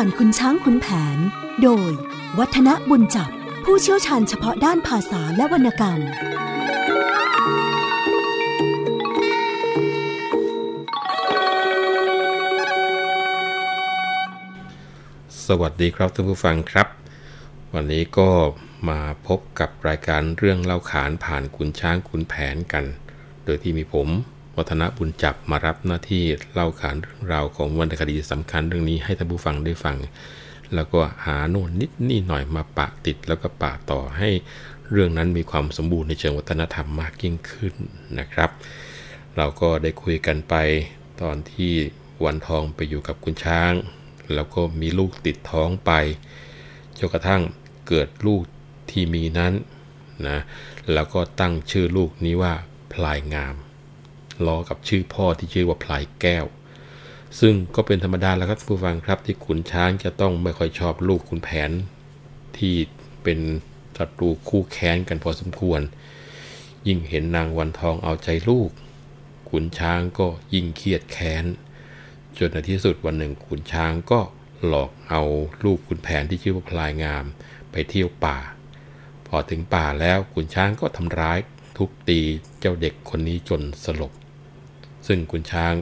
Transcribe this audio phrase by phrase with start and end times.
[0.00, 0.86] ผ่านคุณช้างคุณแผ
[1.16, 1.18] น
[1.62, 1.90] โดย
[2.38, 3.30] วัฒนบุญจับ
[3.64, 6.00] ผู้เชี่ยวชาญเฉพาะด้านภาษาและวรรณกรรม
[15.46, 16.88] สวัสดีครับท่านผู้ฟังครับ
[17.74, 18.30] วันนี้ก็
[18.88, 22.84] มาพบกับรายการเรื่องเล่าขานผ่านขุนช้างขุนแผนกัน
[23.44, 24.08] โดยที่มีผม
[24.56, 29.96] วัฒนบุญจับมารับหน้าที่เล่าขานเรื่องราวของวรรณคดีสำคัญเรื่องนี้ให้ท่านผู้ฟังได้ฟัง
[30.74, 34.30] แล้วก็หาโน่นนิดนี่หน่อยมาปะติดแล้วก็ปะต่อให้
[34.90, 37.74] เรื่องนั้นมีความสมบูรณ์ในเชิงวัฒนธรรมมากยิ่งขึ้น
[38.18, 38.50] นะครับ
[39.36, 40.54] เราก็ได้คุยกันไป
[41.22, 41.72] ตอนที่
[42.24, 43.72] วันทองไปอยู่กับคุณช้าง
[44.34, 45.92] แล้วก็มีลูกติดท้องไป
[46.98, 47.42] จนกระทั่ง
[47.88, 48.42] เกิดลูก
[48.90, 49.54] ที่มีนั้น
[50.28, 50.38] นะ
[50.92, 52.54] แล้วก็ตั้งชื่อลูกนี้ว่า
[52.92, 53.54] พลายงาม
[54.46, 56.46] ล้อกับชื่อพ่อที่ชื่อว่าพลายแก้ว
[57.40, 61.70] ซึ่งก็เป็นธรรมดาแล้วครับผู้ฟังครับที่ขุนช้างจะต้องไม่ค่อยชอบลูกขุนแผน
[62.58, 62.74] ที่
[63.22, 63.38] เป็น
[63.98, 65.80] ศัตรูคู่แค้นกันพอสมควร
[66.86, 68.70] ยิ่งเห็นนางวันทองเอาใจลูก
[69.50, 71.44] ขุนช้างก็ยิ่งเครียดแค้น
[72.38, 74.20] จนในที่สุดวันหนึ่งขุนช้างก็
[74.66, 75.22] หลอกเอา
[75.64, 77.24] ลูกขุนแผนที่ชื่อว่าพลายงาม
[77.72, 78.38] ไปเที่ยวป่า
[79.26, 81.38] พอถึงป่าแล้วขุนช้างก็ทำร้าย
[81.76, 82.20] ทุบตี
[82.60, 84.12] เจ้าเด็กคนนี้จนสลบ
[85.06, 85.72] ซึ่งขุนช้าง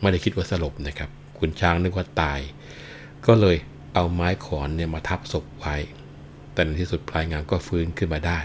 [0.00, 2.40] ไม่ได้คิดว่าสลบนะครับขุนช้างนึกว่าตาย
[3.26, 3.56] ก็เลย
[3.94, 5.76] เอาไม้ขอนเนี่ยมาทับศพไว้
[6.52, 8.38] แต่ในที่สุดพลายงามก็ฟื้นขึ้นมาได้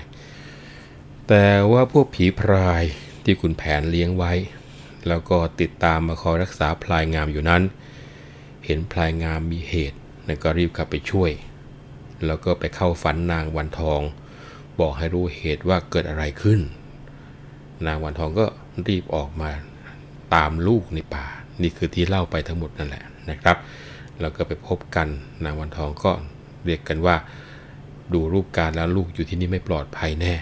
[1.27, 2.83] แต่ว่าพวกผีพราย
[3.23, 4.33] ที่ขุนแผนเลี้ยงไว้
[5.07, 7.63] แล้วก็ติดตามมาคอยรักษาพลายงามอยู่นั้น
[8.65, 9.97] เห็นพลายงามมีเหตุ
[10.43, 11.31] ก็รีบกลับไปช่วย
[12.25, 14.01] แล้วก็ไปเข้าฝันนางวันทอง
[14.79, 16.59] บอกให้รู้เหตุว่าเกิดอะไรขึ้น
[17.85, 18.45] นางวันทองก็
[18.87, 19.51] รีบออกมา
[20.35, 21.25] ตามลูกในป่า
[21.61, 23.57] นี่คือที่เล่าไปทั้งหมดนั่นแหละนะครับ
[24.21, 25.07] แล้วก็ไปพบกัน
[25.43, 26.11] นางวันทองก็
[26.65, 27.15] เรียกกันว่า
[28.13, 30.35] ดูรูปการแล้วลูกอยู่ที่นี่ไม่ปลอดภัยแน่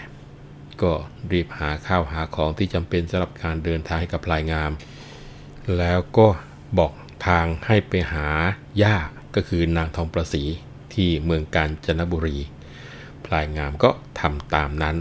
[0.81, 0.91] ก็
[1.31, 4.71] รีบหาข้าวหาของที่จำเป็นสำหรับการเดินทางให้กับพลายงาม
[5.77, 6.27] แล้วก็
[6.77, 6.91] บอก
[7.27, 8.27] ทางให้ไปหา
[8.81, 8.95] ย่า
[9.35, 10.43] ก็คือนางทองประสี
[10.93, 12.37] ที่เมืองกาญจนบุรี
[13.25, 13.89] พลายงามก็
[14.19, 14.97] ทำตามนั้น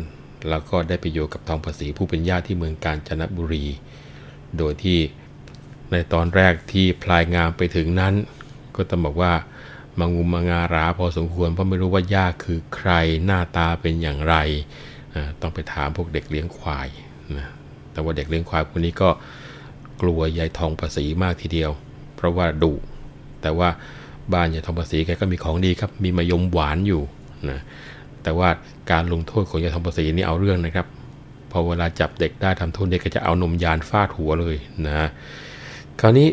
[0.49, 3.67] แล้วก็ได้ไปอยู่กับทองประสีผู้เป็นญาติที่เมืองกาญจนบุรี
[4.59, 4.99] โดยที่
[5.93, 8.15] ในตอนแรกที่พลายงามไปถึงนั้น
[8.77, 9.33] ก็ต้องบอกว่า
[9.99, 12.91] มังุมมางาราพอสมควรเพราะไม่รู้ว่าย่าคือใคร
[13.25, 14.35] หน้าตาเป็นอย่างไร
[15.41, 16.89] ต้องไปถามพวกเด็กเลี้ยงควาย
[17.37, 17.47] นะ
[17.93, 19.11] แต่ว่าเด็กเลี้ยงควายพวกนี้ก็
[20.03, 21.71] กลัวยายทองประสีมากทีเดียว
[22.17, 22.73] เพราะว่าดุ
[23.43, 23.69] แต่ว่า
[24.33, 27.03] บ้านยายทองประสีแกก็มีของดีครับมีมะยมหวานอยู่
[27.51, 27.61] นะ
[28.23, 28.49] แต่ว่า
[28.91, 30.87] การลงโทษของยายทองประสีนี่เอาเรื่องนะครับ
[31.53, 35.09] พอเวลาจับเด็กได้ทำโทษเด็กก็จะเอานมยานฟาดหัวเลยนะ
[36.01, 36.29] คราวนี้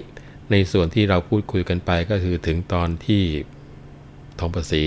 [0.52, 3.24] ในส่วนที่เราพูดคุยกันไปก็คือถึงตอนที่
[4.40, 4.86] ทองประสี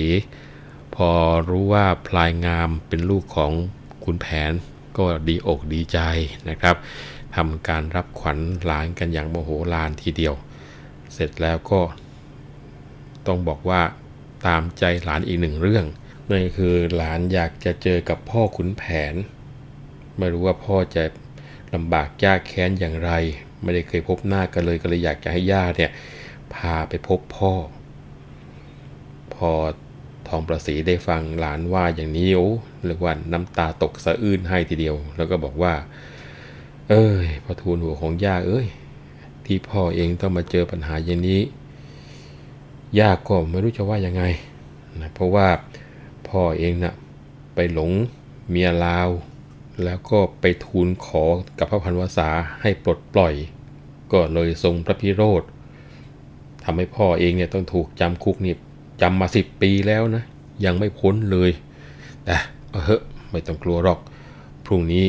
[0.95, 1.11] พอ
[1.51, 3.53] รู้ว่าพลายงามเป็นลูกของ
[4.05, 4.53] คุณแผน
[4.97, 5.99] ก็ดีอกดีใจ
[6.49, 6.77] นะครับ
[7.37, 10.35] ทำการรับขวัญหลานกันอย่างโมโหลานทีเดียว
[11.13, 11.81] เสร็จแล้วก็
[13.27, 13.83] ต้องบอกว่า
[14.47, 15.85] ตามใจหลานอีกหนึ่งเรื่อง
[16.29, 18.83] นั่นคือหลานอยากจะเจอกับพ่อขุนแผ
[19.13, 19.15] น
[20.19, 21.05] ไม่รู้ว่าพ่อจะ
[21.75, 23.11] ลำบากยากแค้นอย่างไร
[23.63, 25.91] ไม่ได้เคยพบหน้ากันเลยก็เลยอยากจะให้ย่าเนี่ย
[26.55, 27.53] พาไปพบพ่อ
[29.35, 29.51] พอ
[30.29, 32.51] ทองประสีได้ฟังหลานว่าอย่างนี้โอ้
[32.87, 35.75] เรียกว่าน้ำตาตกสะอื้นให้ทีเดียว แล้วก็บอกว่า
[36.91, 38.67] เอ้ยพอทูลหัวของย่าเอ้ย
[39.47, 41.41] ที่พ่อเองต้องมาเจอปัญหาอย่างนี้
[42.99, 44.23] ย่าก็ไม่รู้จะว่ายังไง
[45.01, 45.49] นะเพราะว่า
[46.29, 46.95] พ่อเองนะ่ะ
[47.55, 47.91] ไปหลง
[48.51, 49.09] เมียลาว
[49.87, 51.25] แล้วก็ไปทูลขอ
[51.59, 52.29] กับพระพันวษา
[52.63, 53.35] ให้ปลดปล่อย
[54.13, 55.43] ก็เลยทรงพระพิโรธ
[56.65, 58.55] ทำให้พ่อเองเนี่ยต้องถูกจำคุกนี่
[59.03, 60.23] จำมาสิบปีแล้วนะ
[60.65, 61.51] ยังไม่พ้นเลย
[62.25, 62.37] แต่
[62.73, 63.01] เออ
[63.31, 64.01] ไม่ต้องกลัวหรอก
[64.67, 65.05] พรุ่งนี้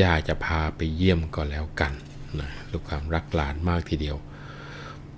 [0.00, 1.92] ย่าจะพาไปเยี่ยมก็แล้วกัน
[2.40, 4.16] นะด้วยความรักหลานมากทีเดียว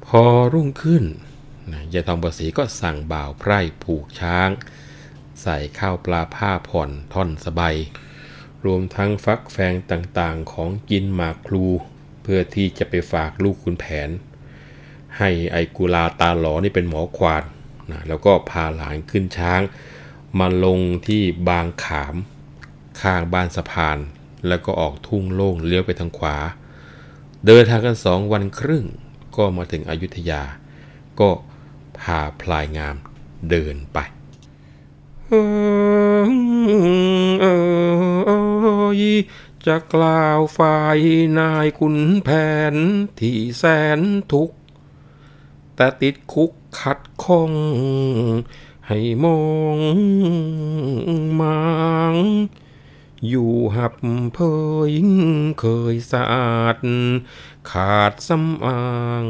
[0.06, 0.22] พอ
[0.52, 1.04] รุ่งขึ้น
[1.72, 4.48] นะยายทองประสีก็สั่งบ่าวไพร่ผูกช้าง
[5.42, 7.74] ใส่ข้าวปลาผ้าผ่อนท่อนสบาย
[8.64, 11.64] รวมทั้งฟักแฟงต่างๆ ของกินหมากพลู
[12.22, 14.10] เพื่อที่จะไปฝากลูกคุณแผน
[15.18, 17.44] ให้ไอกุลาตาหลอนี่เป็นหมอควาน
[17.90, 19.60] นะแล้วก็พาหลานขึ้นช้าง
[20.38, 22.14] มาลงที่บางขาม
[23.00, 23.98] ข้างบ้านสะพาน
[24.48, 26.36] แล้วก็ออกทุ่งโล่งเลี้ยวไปทางขวา
[27.46, 28.84] เดินทางกันสองวันครึ่ง
[29.36, 30.42] ก็มาถึงอยุธยา
[31.20, 31.30] ก็
[31.98, 32.96] พาพลายงาม
[33.50, 33.98] เดินไป
[35.28, 38.43] เอ
[38.98, 39.00] ย
[39.66, 40.98] จะกล่าวฝ่าย
[41.38, 42.30] นายขุนแผ
[42.72, 42.74] น
[43.20, 43.64] ที่แส
[43.98, 44.00] น
[44.32, 44.56] ทุกข์
[45.76, 47.52] แต่ติดคุกขัดข้อง
[48.88, 49.40] ให้มอ
[49.76, 49.78] ง
[51.40, 51.62] มา
[52.12, 52.14] ง
[53.28, 53.94] อยู่หับ
[54.34, 54.38] เพ
[54.90, 54.92] ย
[55.60, 56.78] เคยสะอาด
[57.70, 58.84] ขาดสำอา
[59.24, 59.26] ง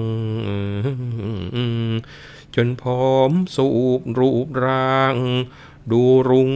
[2.55, 5.17] จนพร้อมสูบรูปร่าง
[5.91, 6.53] ดูรุง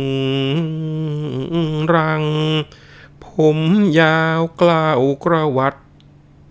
[1.95, 2.25] รัง
[3.25, 3.27] ผ
[3.57, 3.59] ม
[4.01, 5.75] ยาวกล้าวกระวัด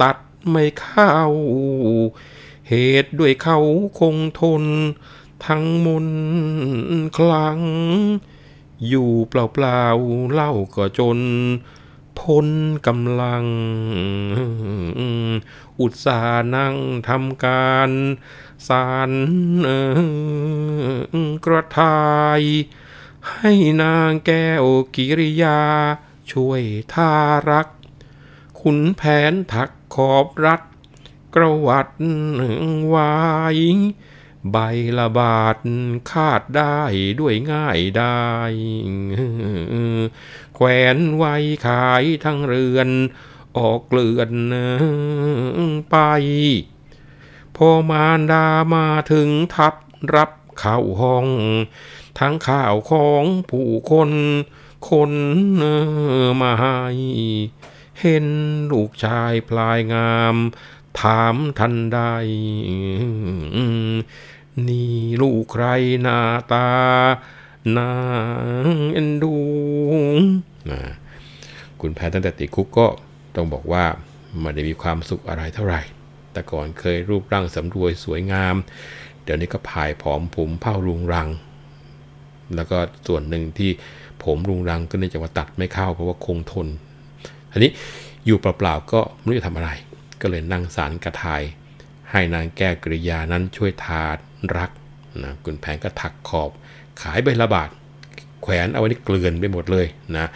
[0.01, 0.17] ตัด
[0.49, 1.13] ไม่เข้า
[2.69, 3.59] เหตุด้วยเขา
[3.99, 4.63] คงทน
[5.45, 6.07] ทั้งมน
[7.17, 7.59] คลัง
[8.87, 11.19] อยู่เปล่าๆเล่าก็จน
[12.19, 12.47] พ้น
[12.87, 13.45] กำลัง
[15.81, 16.19] อุตสา
[16.55, 16.75] นั่ง
[17.07, 17.91] ทำการ
[18.67, 19.11] สาร
[21.45, 22.07] กระทา
[22.39, 22.41] ย
[23.31, 24.63] ให้นางแก้ว
[24.95, 25.61] กิริยา
[26.31, 26.61] ช่วย
[26.93, 27.11] ท่า
[27.49, 27.67] รัก
[28.59, 29.01] ขุนแผ
[29.31, 30.61] นถักขอบรัด
[31.35, 31.87] กระวัด
[32.87, 33.11] ไว้
[34.51, 34.57] ใบ
[34.97, 35.57] ละบาท
[36.11, 36.79] คาดได้
[37.19, 38.23] ด้วยง่ายได้
[40.55, 41.35] แขวนไว้
[41.67, 42.89] ขายทั้งเรือน
[43.57, 44.31] ออกเกลื่อน
[45.91, 45.97] ไป
[47.55, 49.75] พอมารดามาถึงทับ
[50.15, 51.27] รับเข้าห้อง
[52.19, 54.11] ทั้งข่าวของผู้คน
[54.89, 55.13] คน
[56.41, 56.79] มาให้
[57.99, 58.25] เห็น
[58.71, 60.35] ลูกชายพลายงาม
[60.99, 61.99] ถามทันใด
[64.67, 65.65] นี่ลูกใคร
[66.01, 66.19] หน้า
[66.51, 66.69] ตา
[67.75, 67.91] นา
[68.93, 69.37] เอ็นดู
[71.79, 72.87] คุณแพทย์ตั้งแต่ติดคุกก็
[73.37, 73.85] ต้องบอกว่า
[74.41, 75.81] ไม่ได้มีความสุขอะไรเท่าไหร่
[76.31, 78.55] แต่ก่อนเคยรูปร่างสำรวยสวยงาม
[79.23, 81.29] เดี๋ยวนี้ก็ผายผอมผมเผ้ารุงรัง
[82.55, 83.71] แล้วก็ส่วนหนึ่งที่
[84.23, 86.67] ผมรุงรังก็เนื่องจากว่าตัดไม่เข้าเพราะว่าคงทน
[87.51, 87.71] ทีนี้
[88.25, 89.69] อยู่เปล่าๆก็ไม่รู้จะทำอะไร
[90.21, 91.41] ก็เลยนั่งสารกระทาย
[92.11, 94.03] ให้นางแก้วกริยานั้นช่วยทา
[94.57, 94.71] รัก
[95.23, 96.49] นะคุณแผนก็ถักขอบ
[97.01, 97.69] ขายใบละบาท
[98.41, 99.87] แขวนเอาไว้นี่เกลื่อนไปหมดเลย
[100.17, 100.27] นะ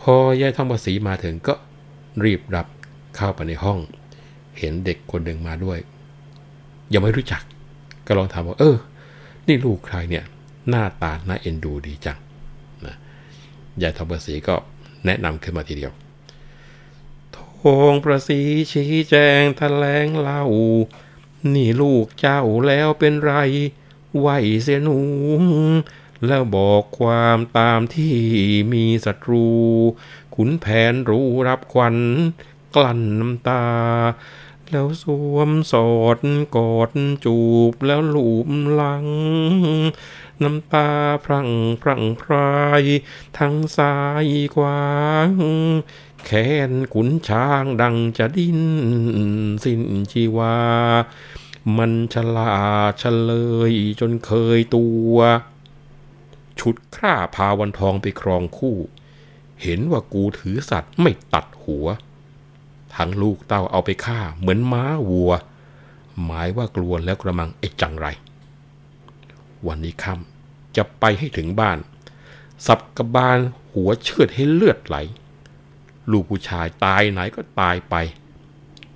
[0.00, 1.54] พอยายทองภาษีมาถึงก็
[2.24, 2.66] รีบรับ
[3.16, 3.78] เข้าไปในห้อง
[4.58, 5.78] เห็นเด็กคนหนึ่งมาด้วย
[6.92, 7.42] ยังไม่รู้จัก
[8.06, 8.76] ก็ลองถามว่า เออ
[9.46, 10.24] นี่ลูกใครเนี่ย
[10.68, 12.18] หน้าตาน่าเอ็นดูดีจัง
[12.86, 12.96] นะ
[13.82, 14.54] ยายทองภาษีก็
[15.04, 15.92] แนะนำขึ้นมาทีเดียว
[17.36, 17.38] ท
[17.78, 18.40] องประสี
[18.72, 20.42] ชี้แจงแถลงเล่า
[21.54, 23.32] นี่ลูกเจ้าแล้วเป็นไร
[24.18, 24.28] ไหว
[24.62, 24.98] เสียหนู
[26.26, 28.14] แล้วบอกความตามที่
[28.72, 29.46] มีศัตรู
[30.40, 31.96] ขุนแผนรู้รับควัน
[32.76, 33.64] กลั้นน้ำตา
[34.70, 35.04] แล้วส
[35.34, 36.18] วมสอด
[36.56, 36.90] กอด
[37.24, 37.38] จู
[37.72, 39.06] บแล้วหลูบหลัง
[40.42, 40.88] น้ำตา
[41.24, 41.50] พรั่ง
[41.82, 42.82] พรั่งพราย
[43.38, 44.80] ทั้งซ้ายขวา
[46.24, 46.30] แข
[46.70, 48.60] นขุนช้างดังจะดิ้น
[49.64, 49.82] สิ้น
[50.12, 50.56] ชีวา
[51.76, 52.52] มันฉลา
[52.90, 53.32] ดเฉล
[53.70, 55.14] ยจนเคยตัว
[56.60, 58.76] ชุดคร่าพาวันทองไปครองคู่
[59.62, 61.86] เห็นว่ากูถือสัตว์ไม่ตัดหัว
[62.94, 65.32] ทั้งลูกเต้าเอาไปฆ่าเหมือนม้าวัว
[66.24, 68.06] หมายว่ากลัวแล้วกระมังไอ้จังไร
[69.66, 71.78] วันนี้ค่ำจะไปให้ถึงบ้าน
[72.66, 73.38] สับกระบาล
[73.72, 74.96] หัวเชือดให้เลือดไหล
[76.10, 77.94] ลูกผู้ชายตายไหนก็ตายไป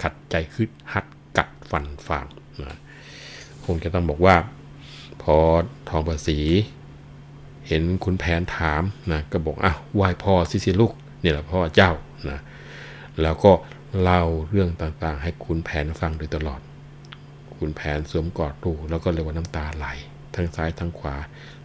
[0.03, 2.27] ขัดใจคึดหัดกัดฟันฟาง
[2.63, 2.79] นะ
[3.65, 4.37] คงจะต้องบอกว่า
[5.23, 5.37] พอ
[5.89, 6.39] ทองประสี
[7.73, 11.93] ห็นคุณแผนถามนะก็บอกอ้าวไหว้พ่อสิสิลูกเนี่ยแหละพ่อเจ้า
[12.31, 12.39] นะ
[13.23, 13.53] แล้วก็
[14.01, 16.61] เล่าเรื่องต่างๆ ให้คุณแผนฟังโดยตลอด
[17.57, 19.87] คุณแผนสวมกอดลูกแล้วก็เลยว่าน้ำตาไหล
[20.35, 21.17] ทั้งซ้ายทั้งขวา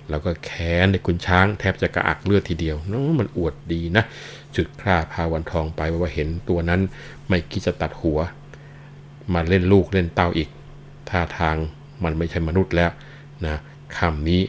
[0.09, 4.03] แล้วก็แค้นในคุณช้างแทบจะกระอักเลือดทีเดียวน้มันอวดดีนะ
[4.55, 6.81] จุดคร่าพาวันทองไปว่าเห็นตัวนั้น
[7.29, 8.19] ไม่คิดจะตัดหัว
[9.33, 10.49] มาเล่นลูกเล่นเต้าอีก
[11.09, 11.55] ท่าทาง
[12.03, 12.91] มันไม่ใช่มนุษย์แล้ว
[13.45, 13.55] นะ
[13.97, 14.41] คำนี้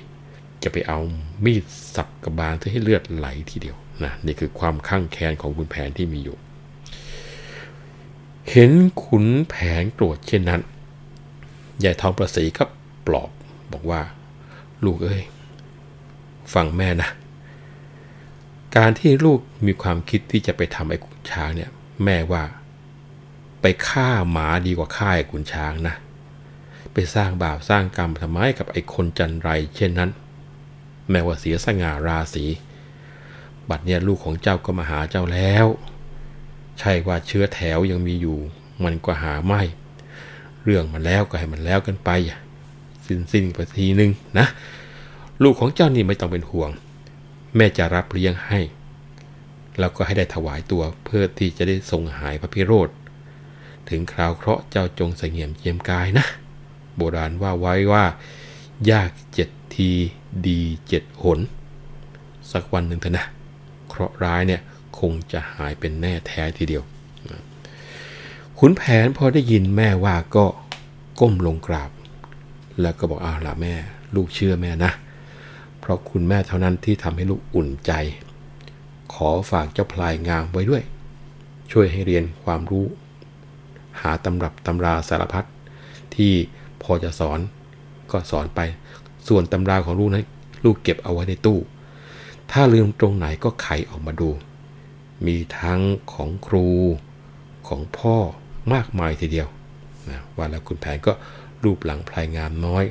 [0.63, 0.99] จะไปเอา
[1.45, 6.37] มีดสับกระบาลให้เลือดไหลทีเดียวนะนี่คือความข้างแค้นของคุณแผนที่มีอยู่
[8.51, 8.73] เห็น
[9.05, 10.61] ขุนแผนโกรธเช่นนั้น
[11.85, 12.65] ยายทองประสีก็
[13.07, 13.31] ปลอบ
[13.73, 14.01] บอกว่า
[14.85, 15.23] ลูกเอ้ย
[16.55, 17.11] ฟังแม่นะ
[18.77, 21.71] การที่ลูกมีความคิดที่จะไปทำไอ้ขุนช้างเนี่ย
[22.05, 22.43] แม่ว่า
[23.61, 25.95] ไปฆ่าหมาดีกว่าฆ่าไอ้ขุนช้างนะ
[26.93, 30.11] ไปสร้างบาปสร้างกรรมทำไมกับไอ้คนจันไรเช่นนั้น
[31.11, 32.45] แม้ว่าเสียสง่าราศี
[33.69, 35.67] บัดเนี่ยลูกของเจ้าก็มาหาเจ้าแล้ว
[36.79, 38.39] ใช่ว่าเชื้อแถวยังมีอยู่
[38.85, 39.63] มันก็หาไม่
[40.65, 42.11] เรื่องมันแล้วก็ให้มันแล้วกันไป
[43.07, 44.47] สิ้นสิ้นไปทีนึงนะ
[45.43, 46.71] ลูกของเจ้านี่ไม่ต้องเป็นห่วง
[47.57, 48.61] แม่จะรับเลี้ยงให้
[49.79, 52.89] แล้วก็ให้ได้ถวายตัวเพื่อที่จะได้ทรงหายพระพิโรธ
[53.89, 56.27] ถึงคราวเคราะห์เจ้าจงเสงี่ยมเจียมกายนะ
[56.97, 58.05] โบราณว่าไว้ว่า
[58.91, 59.93] ยากเจ็ดที
[60.47, 61.39] ดีเจ็ดหน
[62.53, 63.27] สักวันหนึ่งเถอะนะ
[63.89, 64.61] เคราะห์ร้ายเนี่ย
[64.99, 66.85] คงจะหายเป็นแน่แท้ทีเดียว
[68.59, 70.47] ขุนแผนพอได้ยินแม่ว่าก็
[71.21, 71.91] ก้มลงกราบ
[72.81, 73.75] แล้วก็บอกอ้าวล่ะแม่
[74.15, 74.93] ลูกเชื่อแม่นะ
[75.81, 77.93] เพราะคุณแม่เท่านั้นที่ทำให้ลูกอุ่นใจ
[79.13, 80.83] ขอฝากเจ้าพลายงามไว้ด้วย
[81.73, 82.87] ช่วยให้เรียนความรู้
[84.01, 85.45] หาตำรับตำราสารพัด
[86.17, 86.33] ที่
[86.83, 87.39] พอจะสอน
[88.11, 88.61] ก็สอนไป
[89.29, 90.25] ส่วนตำราของลูกนั้น
[90.65, 91.59] ลูกเก็บเอาไว้ในตู้
[92.51, 94.31] ถ้าลืมตรงไหนก็ไขออกมาดู
[95.27, 95.81] มีทั้ง
[96.13, 96.67] ของครู
[97.69, 98.17] ของพ่อ
[98.73, 99.49] มากมายทีเดียว
[100.11, 101.13] นะว่าแล้วคุณแผนก็
[101.65, 102.85] รูปหลังพลายงามน้อย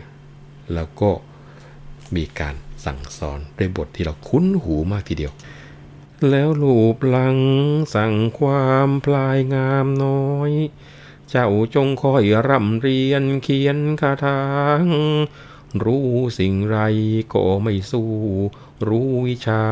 [0.74, 1.10] แล้วก็
[2.15, 5.34] มีการสั่งสอนด้วยบทที่เราคุ้นหูมากทีเดียว
[6.29, 7.38] แล้วรูปหลัง
[7.96, 10.51] สั่งความพลายงามน้อย
[11.29, 14.39] เจ้าจงคอยร่ำเรียนเขียนคาถา
[15.86, 16.08] รู้
[16.40, 16.78] สิ่งไร
[17.34, 18.12] ก็ไม่สู้
[18.88, 19.64] รู้วิชา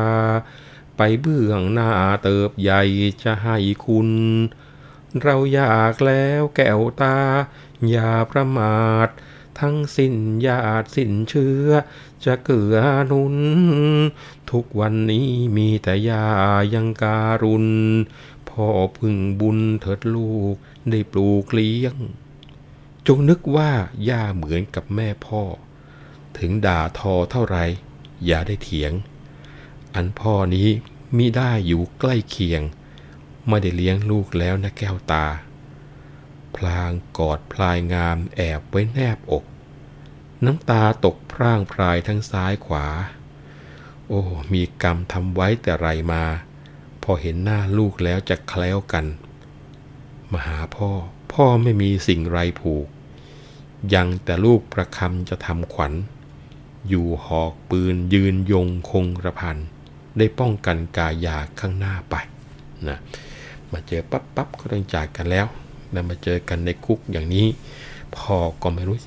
[0.96, 1.90] ไปเบื้องหน้า
[2.22, 2.82] เติบใหญ่
[3.22, 4.10] จะให้คุณ
[5.22, 7.18] เราอยากแล้วแก้วตา
[7.90, 9.08] อย่าประมาท
[9.60, 10.14] ทั้งสิ้น
[10.46, 11.66] ญาติสิ้นเชื้อ
[12.24, 12.76] จะเกือ
[13.10, 13.36] นุน
[14.50, 16.26] ทุกวันนี้มีแต่ยา
[16.74, 17.66] ยังการุณ
[18.48, 20.54] พ่อพึ่งบุญเถิดลูก
[20.90, 21.96] ได้ปลูกเลี้ยง
[23.06, 23.70] จงนึกว่า
[24.08, 25.42] ย่าเหมือนกับแม่พ่อ
[26.38, 27.58] ถึงด่าทอเท่าไร
[28.26, 28.92] อย่าได้เถียง
[29.94, 30.68] อันพ่อนี้
[31.16, 32.62] มิได้อยู่ใกล้เคียง
[33.48, 35.26] ไม่ได้เลี้ยงลูกแล้วนะแก้วตา
[36.56, 39.44] พลางกอดพลายงามแอบไว้แนบอก
[40.44, 42.86] น้ำตาตกพร่างพรายทั้งซ้ายขวา
[44.08, 46.24] โอ้ มีกรรมทำไว้แต่ไรมา
[47.02, 49.06] พอเห็นหน้าลูกแล้วจะแคล้วกัน
[50.32, 50.90] มาหาพ่อ
[51.32, 52.86] พ่อไม่มีสิ่งไรผูก
[53.94, 55.92] ยังแต่ลูกประคำจะทำขวัญ
[56.88, 59.56] อยู่หอกปืนยืนยงคงกระพัน
[60.18, 62.14] ได้ป้องกันกายาข้างหน้าไป
[62.88, 62.98] นะ
[63.72, 65.46] มาเจอปั๊บปั๊บก็ต้องจากกันแล้ว
[65.92, 67.46] แล้วมาเจอกันในคุกอย่างนี้
[68.16, 68.98] พ่อก็ไม่รู้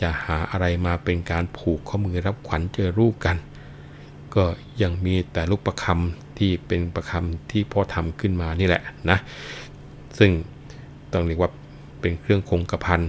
[0.00, 3.36] จะหาอะไรมาเป็นการผูกข้อมือรับขวัญเจอรูปกัน
[4.34, 4.44] ก็
[4.82, 9.18] ยังมีแต่ลูกประคำที่เป็นประคำที่พ่อทำขึ้นมานี่แหละนะ
[10.18, 10.30] ซึ่ง
[11.12, 11.50] ต้องเรียกว่า
[12.00, 13.00] เป็นเครื่องคงกระพัน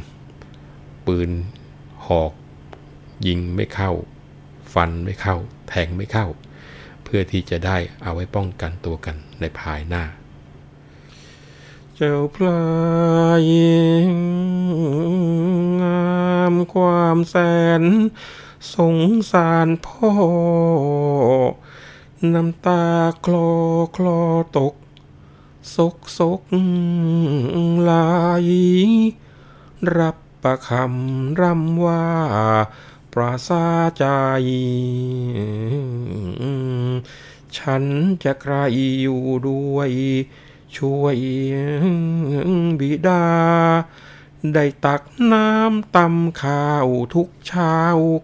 [1.05, 1.29] ปืน
[2.05, 2.31] หอก
[3.27, 3.91] ยิงไม่เข้า
[4.75, 5.35] ฟันไม่เข้า
[5.69, 6.27] แทงไม่เข้า
[7.03, 10.03] เพื่อที่จะได้เอาไว้ป้องกันตัวกันในภายหน้า
[11.95, 12.63] เจ้าพลา
[13.43, 13.45] ย
[15.81, 17.35] งามความแส
[17.81, 17.83] น
[18.73, 18.97] สง
[19.31, 20.11] สารพ่อ
[22.33, 22.85] น้ำตา
[23.25, 23.49] คลอ
[23.95, 24.21] คลอ
[24.57, 24.75] ตก
[25.75, 26.41] ซกซก
[27.81, 27.91] ไหล
[29.97, 32.05] รับประคำร่ำว่า
[33.17, 33.65] ปราศา
[33.97, 34.05] ใจ
[37.57, 37.83] ฉัน
[38.23, 38.53] จะใคร
[39.01, 39.91] อยู่ด้วย
[40.75, 41.17] ช่วย
[42.79, 43.25] บิดา
[44.53, 47.77] ได้ตักน้ำตำข้าวทุกเช้า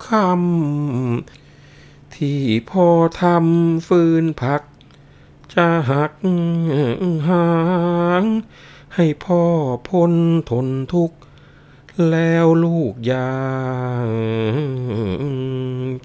[0.07, 2.87] ค่ำที่พ่อ
[3.21, 4.61] ทำฟืนผัก
[5.53, 6.13] จะหัก
[7.29, 7.49] หา
[8.21, 8.23] ง
[8.95, 9.43] ให้พ่อ
[9.89, 10.13] พ้น
[10.49, 11.17] ทนทุกข์
[12.09, 13.31] แล้วลูกยา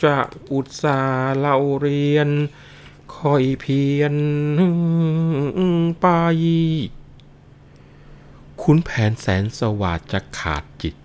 [0.05, 0.19] จะ
[0.52, 2.28] อุตสาห์เล่าเรียน
[3.14, 4.14] คอยเพียน
[6.00, 6.07] ไป
[8.62, 10.97] ขุนแผนแสนสวัสดจะขาดจิต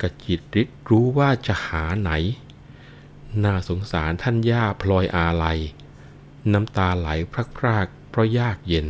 [0.00, 2.10] กระจิตริดรู้ว่าจะหาไหน
[3.44, 5.58] น่าสงสารท่านย่าพลอยอาลัย
[6.52, 8.86] น้ำตาไหลพรักพรากเพราะยากเย็น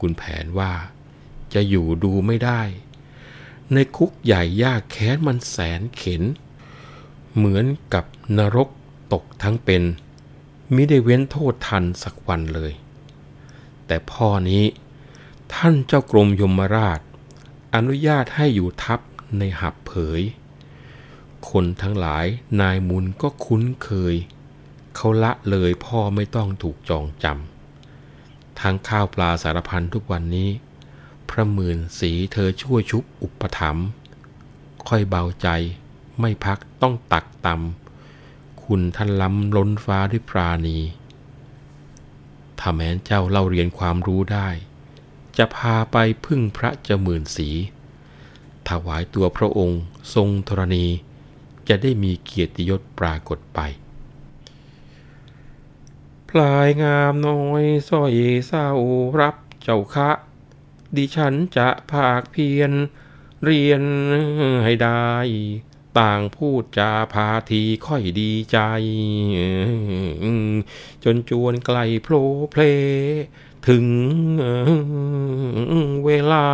[0.00, 0.72] กุนแผนว่า
[1.54, 2.62] จะอยู่ดูไม่ได้
[3.72, 6.22] ในคุกใหญ่ยากแค้นมันแสนเข็น
[7.36, 8.04] เหมือนกับ
[8.38, 8.68] นรก
[9.12, 9.82] ตกทั้งเป็น
[10.74, 12.72] มิได้เว้นโทษทันสักวันเลย
[13.86, 14.64] แต่พ่อนี้
[15.54, 17.00] ท่านเจ้ากรมยมราช
[17.74, 19.00] อนุญาตให้อยู่ทับ
[19.38, 20.22] ในหับเผย
[21.50, 22.26] คนทั้งหลาย
[22.60, 24.14] นายมุนก็คุ้นเคย
[24.96, 30.48] เขาละเลยพ่อไม่ต้องถูกจองจำทั้งข้าวปลาสารพันทุกวันนี้
[31.30, 33.86] พระหมื่นสีเธอช่วยชุบอุปถัมภ์
[34.88, 35.48] ค่อยเบาใจ
[36.20, 40.78] ไม่พักต้องตักตำคุณท่านล้ำล้นฟ้าด้วยปราณี
[42.58, 44.48] ถ้าแม้นเจ้าเล่าเรียนความรู้ได้
[45.36, 47.48] จะพาไปพึ่งพระเจ้าหมื่นสี
[48.68, 49.80] ถวายตัวพระองค์
[50.14, 50.86] ทรงธรณี
[51.68, 53.60] จะได้มีเกียรติยศปรากฏไป
[56.28, 58.12] พลายงามน้อยสร้อย
[58.46, 58.66] เศร้า
[59.20, 60.10] รับเจ้าคะ
[60.96, 62.72] ดิฉันจะภาคเพียร
[63.44, 63.82] เรียน
[64.64, 65.10] ให้ได้
[65.98, 68.58] ต่างพูดจาพาทีค่อยดีใจ
[71.04, 72.62] จนจวนไกลโผล่เพล
[73.68, 73.86] ถึง
[76.06, 76.46] เวลา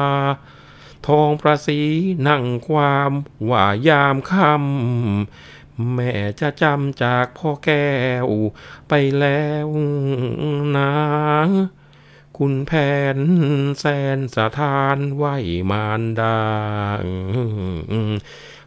[1.07, 1.81] ทองประสี
[2.29, 3.13] นั่งความ
[3.51, 7.89] ว่ายามคำแม่จะจำจากพ่อแก้
[8.25, 8.27] ว
[8.89, 9.69] ไปแล้ว
[10.77, 10.93] นะ
[12.43, 12.73] คุณแผ
[13.17, 13.19] น
[13.81, 13.85] แส
[14.17, 15.25] นสะทานไหว
[15.71, 16.39] มารดา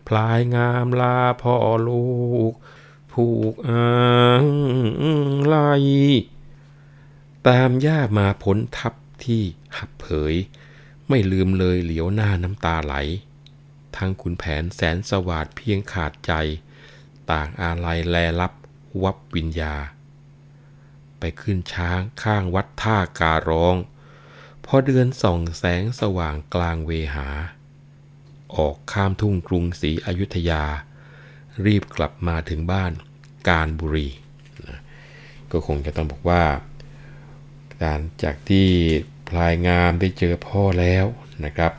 [0.08, 1.56] พลายงามลาพ่อ
[1.88, 2.08] ลู
[2.52, 2.54] ก
[3.14, 3.88] ผูกอ่า
[4.44, 4.46] ง
[5.46, 5.58] ไล
[7.48, 9.44] ตามย่ามาพ้นทับที่
[9.78, 10.34] หับเผย
[11.10, 12.96] ไม่ลืมเลยเหลียวหน้าน้ำตาไหล
[13.96, 16.34] ทั้งคุณแผนแสนสวาดเพียงขาดใจ
[17.32, 18.54] ต่างอาลัยแลลับ
[19.04, 19.76] วับวิญญา
[21.26, 23.76] ไปขึ้นช้างข้างวัดท่าการ้อง
[24.66, 27.28] พอเดือนส่องแสงสว่างกลางเวหา
[28.56, 30.64] ออกข้ามทุ่งกรุงศรีอยุธยา
[31.66, 32.92] รีบกลับมาถึงบ้าน
[33.50, 34.08] การบุรี
[34.68, 34.80] นะ
[35.52, 36.44] ก็คงจะต้องบอกว่า
[37.84, 38.68] การจากที่
[39.30, 41.06] พลายงามได้เจอพ่อแล้ว
[41.46, 41.74] นะครับ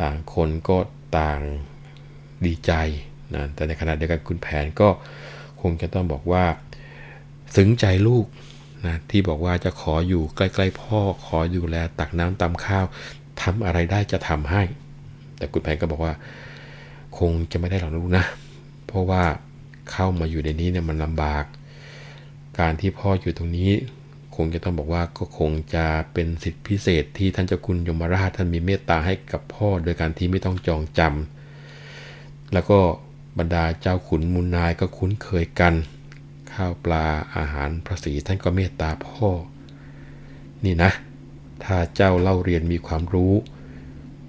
[0.00, 0.78] ต่างคนก็
[1.18, 1.40] ต่าง
[2.44, 2.72] ดีใจ
[3.34, 4.88] นะแต่ในขณะเดียวกันคุณแผนก็
[5.60, 6.44] คงจะต้องบอกว่า
[7.56, 8.26] ซึ้งใจลูก
[8.88, 12.84] นะที่บอกว่าจะขออยู่ใกล้ๆพ่อ ขอดูแลตักน้ำตำข้าว
[13.42, 14.62] ทำอะไรได้จะทำให้
[15.36, 16.14] แต่คุณแผนก็บอกว่า
[17.18, 18.24] คงจะไม่ได้หรอกลูกนะ
[18.86, 19.22] เพราะว่า
[19.90, 21.44] เข้ามาอยู่ในนี้เนี่ยมันลำบาก
[22.58, 23.70] การที่พ่ออยู่ตรงนี้
[24.36, 32.78] คงจะต้องบอกว่าก็คงจะเป็นสิทธิพิเศษที่ท่านเจ้าคุณยมราชท่านมีเมตตาให้กับพ่อ โดยการที่ไม่ต้องจองจำแล้วก็
[33.38, 35.74] บรรดาเจ้าขุนมุนนายก็คุ้นเคยกัน
[36.56, 39.28] ข้าวปลาอาหารพระศรีท่านก็เมตตาพ่อ
[40.64, 40.90] นี่นะ
[41.64, 43.32] ถ้าเจ้าเล่าเรียนมีความรู้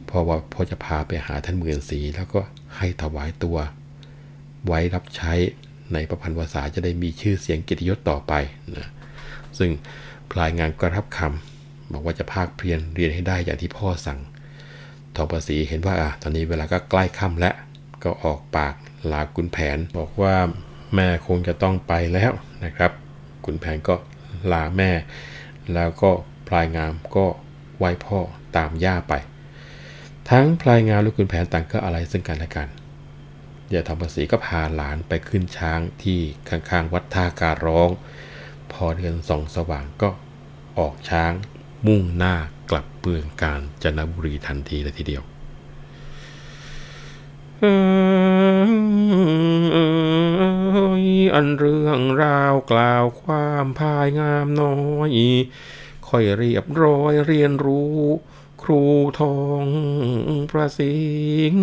[0.10, 2.40] พ่อว่าพ่อจะพาไปหาท่านหมื่นสีแล้วก็
[2.78, 3.58] ให้ถวายตัว
[4.66, 5.34] ไว้รับใช้
[5.94, 8.34] ในประพันธ์ภาษาจะได้มีชื่อเสียงกิตยศต่อไป
[8.76, 8.88] นะ
[9.58, 9.72] ซึ่ง
[10.32, 14.20] พลายงานก็รับคำบอกว่าจะภาคเพียรเรียนให้ได้อย่างที่พ่อสั่ง
[15.16, 17.56] ทองประสีเห็นว่าอะตอนนี้เวลาก็ใกล้ค่ำแล้ว
[18.04, 18.76] ก็ออกปาก
[19.12, 20.36] ลากุนแผน บอกว่า
[20.96, 22.32] แม่คงจะต้องไปแล้ว
[22.66, 22.92] นะครับ
[23.46, 23.96] ขุนแผนก็
[24.52, 24.92] ลาแม่
[25.74, 26.12] แล้วก็
[26.48, 27.26] พลายงามก็
[27.78, 28.20] ไหว้พ่อ
[28.58, 29.14] ตามย่าไป
[30.30, 32.68] ทั้งพลายงามและขุนแผนต่างก็อะไรซึ่งกันและกัน
[33.72, 36.20] อย่าทำภาษีก็พาหลานไปขึ้นช้างที่
[36.50, 37.90] ข้างๆวัดท่าการร้อง
[38.72, 40.10] พอเดือนสองสว่างก็
[40.80, 41.32] ออกช้าง
[41.88, 42.36] มุ่งหน้า
[42.72, 45.24] กลับเปืองการจันทบุรีทันทีเลยทีเดียว
[51.36, 54.78] อันเรื่องราวกล่าวความพายงามน้อ
[55.10, 55.12] ย
[56.08, 57.98] ค่อยเรียบร้อยเรียนรู้
[58.64, 58.84] ครู
[59.20, 59.66] ทอง
[60.52, 60.98] ประสิ
[61.52, 61.54] ง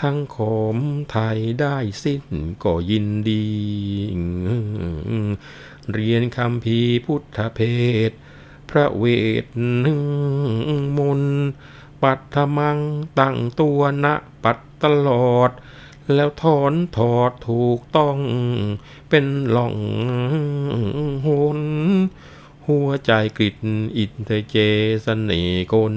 [0.00, 0.76] ทั้งขอม
[1.10, 2.24] ไทยได้สิ้น
[2.64, 3.46] ก็ยินดี
[5.92, 7.60] เรียนคำพีพุทธเพ
[8.08, 8.10] ศ
[8.70, 9.04] พระเว
[9.44, 9.46] ท
[10.98, 11.22] มน
[12.02, 12.78] ปัตมัง
[13.18, 14.06] ตั้งตัวณ
[14.44, 15.50] ปัตตลอด
[16.14, 18.16] แล้วถอนถอดถูกต้อง
[19.08, 19.76] เป็นหล่อง
[21.26, 21.60] หน
[22.66, 23.56] หัวใจกริด
[23.96, 24.56] อินเทเจ
[25.04, 25.32] สเน
[25.72, 25.96] กล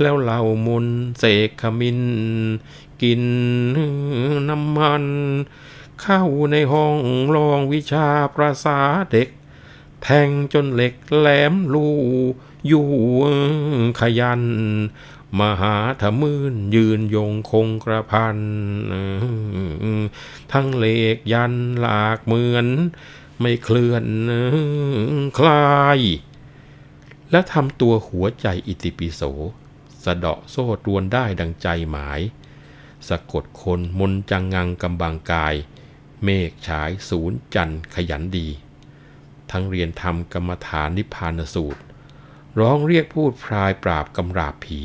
[0.00, 0.86] แล้วเหล่ามน
[1.18, 2.00] เสกขมิน
[3.02, 3.22] กิน
[4.48, 5.04] น้ำมัน
[6.00, 6.96] เข้าในห้อง
[7.36, 8.78] ลองวิชาประสา
[9.10, 9.28] เด็ก
[10.02, 11.86] แทงจนเหล็กแหลมลู
[12.68, 12.88] อยู่
[14.00, 14.42] ขยัน
[15.38, 18.38] มหาธมื่นยืนยงคงกระพัน
[20.52, 22.66] ทั้งเลกยันหลากเหมือน
[23.40, 24.04] ไม่เคลื่อน
[25.38, 26.00] คลาย
[27.30, 29.22] และทำตัวหัวใจอิติปิโส
[30.04, 32.20] สะเดาะโซ่ตรวนได้ดังใจหมาย
[33.08, 35.54] สะกดคนมนจังงังกำบังกาย
[36.24, 38.48] เมฆฉายศูนย์จันขยันดี
[39.50, 41.82] ทั้งเรียนทำกรรมฐานนิพพานสูตร
[42.58, 44.80] ร้องเรียกพูดพรายปราบกำราบผี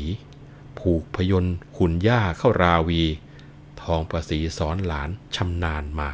[0.90, 3.02] ผูกพยนต์หุ่นย่าเข้าราวี
[3.82, 6.10] ทองประสีสอนหลานชำนาญมา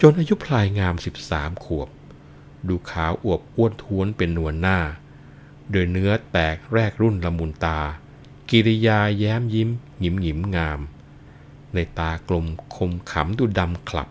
[0.00, 1.88] จนอายุพลายงามสิบสามขวบ
[2.68, 4.78] ดูขาวอวบอ้วนท้วนเป็นนวลหน้า
[5.70, 7.80] โดยเนื้อแตกแรกรุ่นละมุนตา
[8.50, 10.80] กิริยาแย้มยิ้มหงิมหงิมงาม
[11.74, 14.08] ในตากลมคมขำดูดำคลับ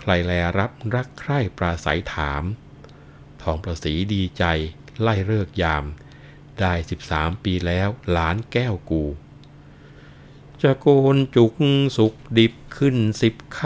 [0.00, 2.42] ใครแลรับรักใคร่ปราศัยถาม
[3.42, 4.44] ทองประสีดีใจ
[5.00, 5.84] ไล่เลิกยาม
[6.60, 9.04] ได้สิบสามปีแล้วหลานแก้วกู
[10.62, 11.54] จะโกนจุก
[11.96, 13.60] สุกดิบขึ้นสิบค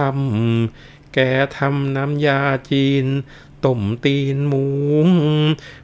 [0.54, 1.18] ำแก
[1.56, 3.06] ทำน้ำยาจีน
[3.64, 4.64] ต้มตีนหมู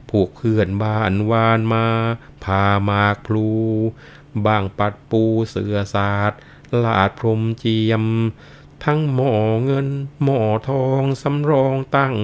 [0.09, 1.87] พวกเพื่อนบ้านวานมา
[2.43, 3.49] พามากพลู
[4.45, 6.31] บางปัดปูเสือศาสาด
[6.83, 8.03] ลาดพรมเจียม
[8.85, 9.33] ทั้งหม้อ
[9.65, 9.87] เงิน
[10.23, 10.39] หม้อ
[10.69, 12.15] ทองสำรองตั้ง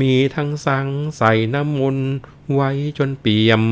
[0.00, 2.08] มีทั้งสังใส่น้ำมนต์
[2.52, 3.62] ไว้จนเปี่ยม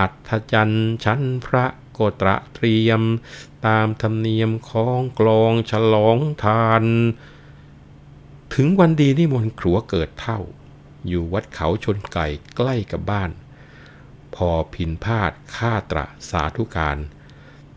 [0.00, 3.02] อัฐจันทร์ชั้นพระโกตระเตรียม
[3.66, 6.84] ตามธรรมเนียมของกลองฉลองทาน
[8.54, 10.40] ถึงวันดีนิมนต์ครัวเกิดเท่า
[11.06, 13.30] อยู่วัดเขาชนไก่ใกล้กับบ้าน
[14.34, 16.98] พอพินพาดข้าตระสาธุการ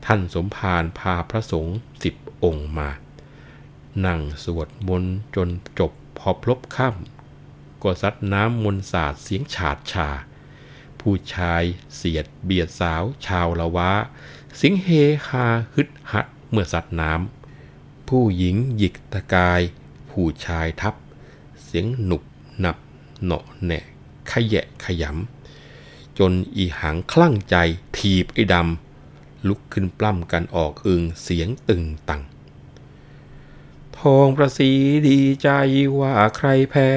[0.06, 2.90] ท่านสมภารพาพระสงฆ์สิบองค์มา
[4.06, 7.19] นั่งสวดมนต์จนจบพอพลบค่ำ
[7.84, 10.10] ก็ซัดน้ำมนต์สาดเสียงฉาดชา
[11.00, 11.64] ผู้ชาย
[11.96, 13.92] เสียดเบียดสาวชาวละวะ
[14.58, 14.88] เสียงเฮ
[15.28, 19.62] ฮาฮึดฮัดเมื่อสัดน้ำ ผู้หญิงหยิกตะกาย
[20.10, 20.96] ผู้ชายทับ
[21.64, 22.24] เสียงหนุบ
[22.60, 22.78] หนับ
[23.24, 23.86] เนาะแหนะ
[24.32, 27.56] ขยะขยำ จนอีหังคลั่งใจ
[27.98, 32.22] ถีบไอ้ดำ ลุกขึ้นปล้ำกันออกอึงเสียงตึงตัง
[33.98, 34.72] ทองประสี
[35.08, 35.50] ดีใจ
[36.00, 36.92] ว่าใครแพ้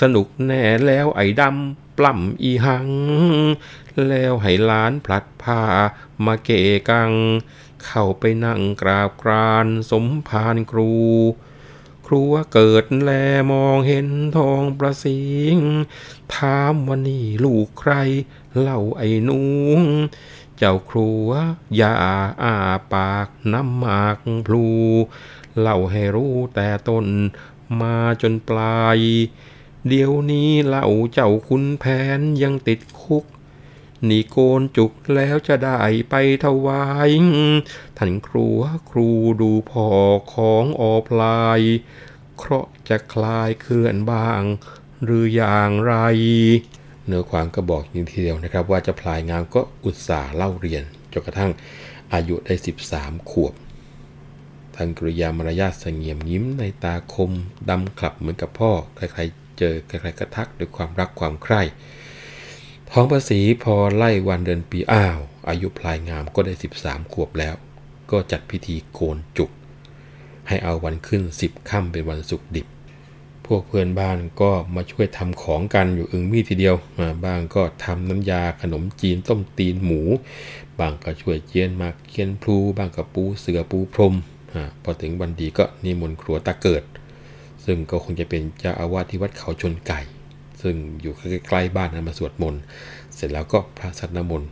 [0.00, 2.88] สนุกแน่แล้วไอ้ดำปล้ำอีหัง
[4.08, 5.62] แล้วให้ล้านพลัดพา
[6.24, 6.50] มาเก
[6.88, 7.12] กัง
[7.84, 10.92] เข้าไปนั่งกราบกรานสมภารครู
[12.06, 13.10] ครัวเกิดแล
[13.52, 15.22] มองเห็นทองประสิ
[15.54, 15.56] ง
[16.34, 17.92] ถามว่านี่ลูกใคร
[18.58, 19.42] เล่าไอ้นุ
[19.78, 19.80] ง
[20.56, 21.28] เจ้าครัว
[21.76, 21.92] อย่า
[22.42, 22.56] อา
[22.92, 24.66] ปากน้ำหมากพลู
[25.60, 27.06] เล่าให้รู้แต่ต้น
[27.80, 28.98] มาจนปลาย
[29.88, 31.84] เดี๋ยวนี้เล่าเจ้าคุณแผ
[32.18, 33.24] นยังติดคุก
[34.08, 36.14] นี่โกนจุกแล้วจะได้ไป
[36.44, 37.10] ถวาย
[37.98, 38.58] ท่านครัว
[38.90, 39.08] ครู
[39.40, 39.86] ดูพ่อ
[40.34, 41.60] ของออพลาย
[42.36, 44.42] เคราะห์จะคลายเคลื่อนบ้าง
[45.04, 45.94] หรืออย่างไร
[47.06, 51.50] เนื้อความก็บอกอย่างทีเดียวนะครับ ว่าจะพลายงามก็อุตส่าห์เล่าเรียนจนกระทั่ง
[52.12, 52.54] อายุได้
[52.92, 53.54] 13 ขวบ
[54.76, 57.30] ทางกริยามารยาทเสงี่ยมยิ้มในตาคม
[57.68, 61.62] ดำขลับเหมือนกับพ่อใครๆ เจอใครๆก็ทักด้วยความรักความใคร่
[62.90, 67.54] ท้องภาษีพอไล่วันเดือนปีอ้าว อายุพลายงามก็ได้ 13 ขวบแล้ว
[68.10, 69.50] ก็จัดพิธีโกนจุก
[70.48, 72.66] ให้เอาวันขึ้น 10ค่ำเป็นวันศุกร์ดิบ
[73.46, 80.00] พวกเพื่อนบ้านก็มาช่วยทำของกันอยู่อึงมีทีเดียวมาบ้างก็ทำน้ำยาขนมจีนต้มตีนหมู
[80.78, 84.14] บางก็ช่วยเจียนมากเคียนพลูบางก็ปูเสือปูพรม
[84.54, 86.82] อพอถึงวันดีก็นิมนต์ครัวตาเกิด
[87.64, 90.00] ซึ่งก็คงจะเป็นเจ้าอาวาสที่วัดเขาชนไก่
[90.62, 91.14] ซึ่งอยู่
[91.48, 92.62] ใกล้ๆบ้านนะมาสวดมนต์
[93.14, 94.50] เสร็จแล้วก็พระสัตนมนต์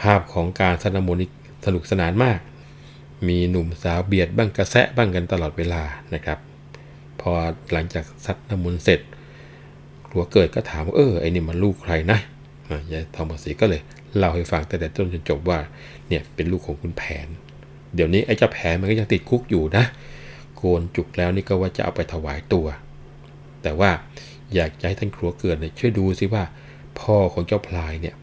[0.00, 1.30] ภาพของการสัตนมนต์นี่
[1.66, 2.38] สนุกสนานมาก
[3.28, 5.82] มีหนุ่มสาวเบียดบ้างกระแซะบ้างกันตลอดเวลา
[6.14, 6.38] นะครับ
[7.20, 7.30] พอ
[7.72, 9.00] หลังจากสัตนมนต์เสร็จ
[10.08, 12.18] ครัวเกิดก็ถามว่าเออไอ้นี่มันลูกใครนะ
[12.92, 13.80] ยายทองประสีก็เลย
[14.16, 15.58] เล่าให้ฟังแต่แต่ต้นจนจบว่า
[16.08, 17.26] เนี่ยเป็นลูกของคุณแผน
[17.94, 19.84] เดี๋ยวนี้ไอ้เจ้าแผนมันก็ยังติดคุกอยู่นะ
[20.56, 22.66] โกนจุกแล้วนี่ก็ว่าจะเอาไปถวายตัว
[23.62, 23.90] แต่ว่า
[24.54, 26.44] อยากจะให้ท่านครัวเกิดเนี่ยช่วยดูสิว่า
[27.00, 28.14] พ่อของเจ้าพลายเนี่ย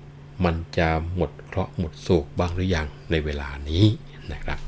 [0.45, 3.85] มันจะหมดเคราะห์หมดโศกบ้างหรือยังในเวลานี้
[4.31, 4.59] นะครับ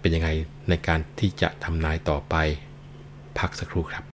[0.00, 0.28] เป็นยังไง
[0.68, 2.34] ในการที่จะทำนายต่อไป
[3.38, 4.07] พักสักครู่ครับ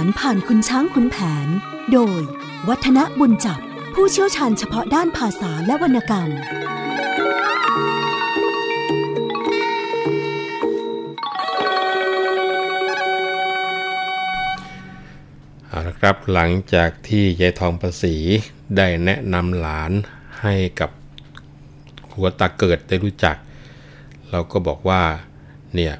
[0.00, 1.48] าขานผ่านคุณช้างคุณแผน
[1.92, 2.20] โดย
[2.68, 3.60] วัฒนบุญจับ
[3.94, 6.28] ผู้เชี่ยวชาญเฉพาะด้านภาษาและวรรณกรรม
[15.68, 18.16] เอาละครับหลังจากที่ยายทองประสี
[18.76, 19.92] ได้แนะนำหลาน
[20.40, 20.90] ให้กับ
[22.12, 23.36] หัวตาเกิดได้รู้จัก
[24.30, 25.02] เราก็บอกว่า
[25.74, 25.94] เนี่ย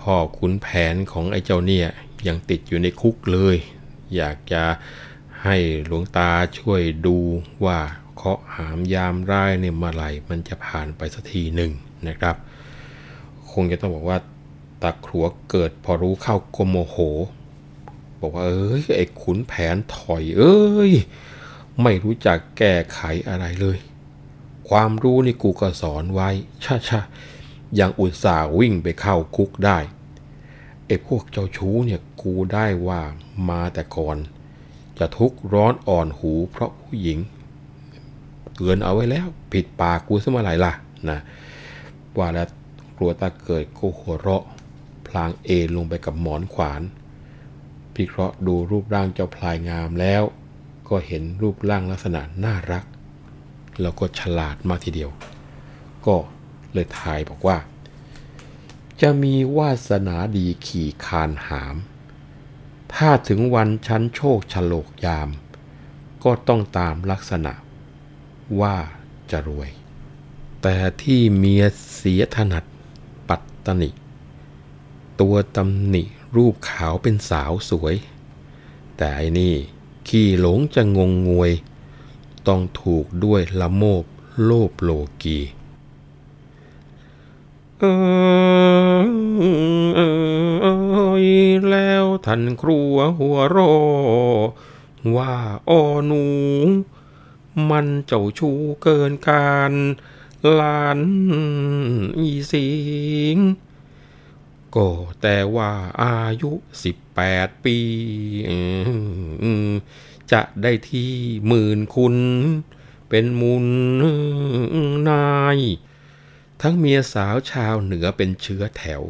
[0.00, 1.88] พ่อขุนแผนของไอ้เจ้าเนี่ย
[2.26, 3.56] ยังติดอยู่ในคุกเลย
[4.16, 4.62] อยากจะ
[5.44, 5.56] ให้
[5.86, 7.18] หลวงตาช่วยดู
[7.64, 7.78] ว่า
[8.16, 11.72] เคาะห์หามยามร้ายเนี่ยเมื่อไหร่มันจะผ่านไปสักทีหนึ่ง
[12.08, 12.36] นะครับ
[13.52, 14.18] คงจะต้องบอกว่า
[14.82, 16.96] ตาครัวเกิดพอรู้เข้าก็โมโห
[18.20, 20.92] บอกว่าเอ้ยไอ้ขุนแผนถอยเอ้ย
[21.82, 23.78] ไม่รู้จักแก้ไขอะไรเลย
[24.68, 26.28] ความรู้นี่กูก็สอนไว้
[26.64, 27.00] ชาชา
[27.78, 29.78] ยังอุตส่าห์วิ่งไปเข้าคุกได้
[30.90, 33.00] ไอ้พวกเจ้าชู้เนี่ยกูได้ว่า
[33.48, 34.16] มาแต่ก่อน
[34.98, 37.18] จะทุกข์ร้อนอ่อนหูเพราะผู้หญิง
[38.54, 40.72] เตือนเอาไว้แล้ว ผิดปากกูซะเมื่อไหร่ล่ะ
[41.10, 41.18] นะ
[42.18, 42.48] ว่าแล้ว
[42.96, 44.44] กลัวตาเกิดก็หัวเราะ
[45.08, 46.82] พลางเอนลงไปกับหมอนขวาน
[47.94, 50.22] พิเคราะห์ดูรูปร่างเจ้าพลายงามแล้ว
[50.88, 52.84] ก็เห็นรูปร่างลักษณะน่ารัก
[53.80, 55.10] แล้วก็ฉลาดมากทีเดียว
[56.06, 56.14] ก็
[56.72, 57.56] เลยทายบอกว่า
[59.04, 61.76] จะมีวาสนาดีขี่คานหาม
[62.94, 65.28] ถ้าถึงวันชั้นโชคฉลกยาม
[66.24, 67.52] ก็ต้องตามลักษณะ
[68.60, 68.76] ว่า
[69.30, 69.70] จะรวย
[70.62, 71.64] แต่ที่เมีย
[71.96, 72.64] เสียถนัด
[73.28, 73.90] ปัตตนิ
[75.20, 76.02] ตัวตำหนิ
[76.36, 77.94] รูปขาวเป็นสาวสวย
[78.96, 79.54] แต่ไอ้นี่
[80.08, 81.52] ขี้หลงจะงงงวย
[82.48, 84.04] ต้องถูกด้วยละโมบ
[84.44, 84.90] โลภโล
[85.22, 85.38] กี
[87.80, 87.86] เอ
[88.96, 89.04] อ
[89.96, 90.10] เออ
[91.70, 93.58] แล้วท่านครัวหัวโร
[95.16, 95.34] ว่า
[95.68, 96.24] อ้อหนู
[97.70, 98.50] มันเจ้าชู
[98.82, 99.72] เกินการ
[100.58, 101.00] ลาน
[102.18, 102.68] อีสิ
[103.34, 103.36] ง
[104.74, 104.88] ก็
[105.22, 105.70] แต่ว่า
[106.02, 107.78] อายุสิบแปดปี
[110.32, 111.12] จะได้ที่
[111.46, 112.16] หมื่นคุณ
[113.08, 113.66] เป็นมุน
[115.08, 115.58] นาย
[116.60, 119.02] ทั้งเมียสาวชาวเหนือเป็นเชื้อแถว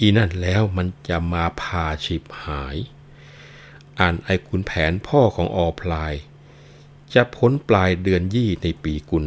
[0.00, 2.76] อีนั่นแล้วมันจะมาพาฉิบหาย
[3.98, 6.14] อ่านไอขุนแผนพ่อของออพลาย
[7.14, 9.26] จะพ้นปลายเดือนยี่ในปีกุล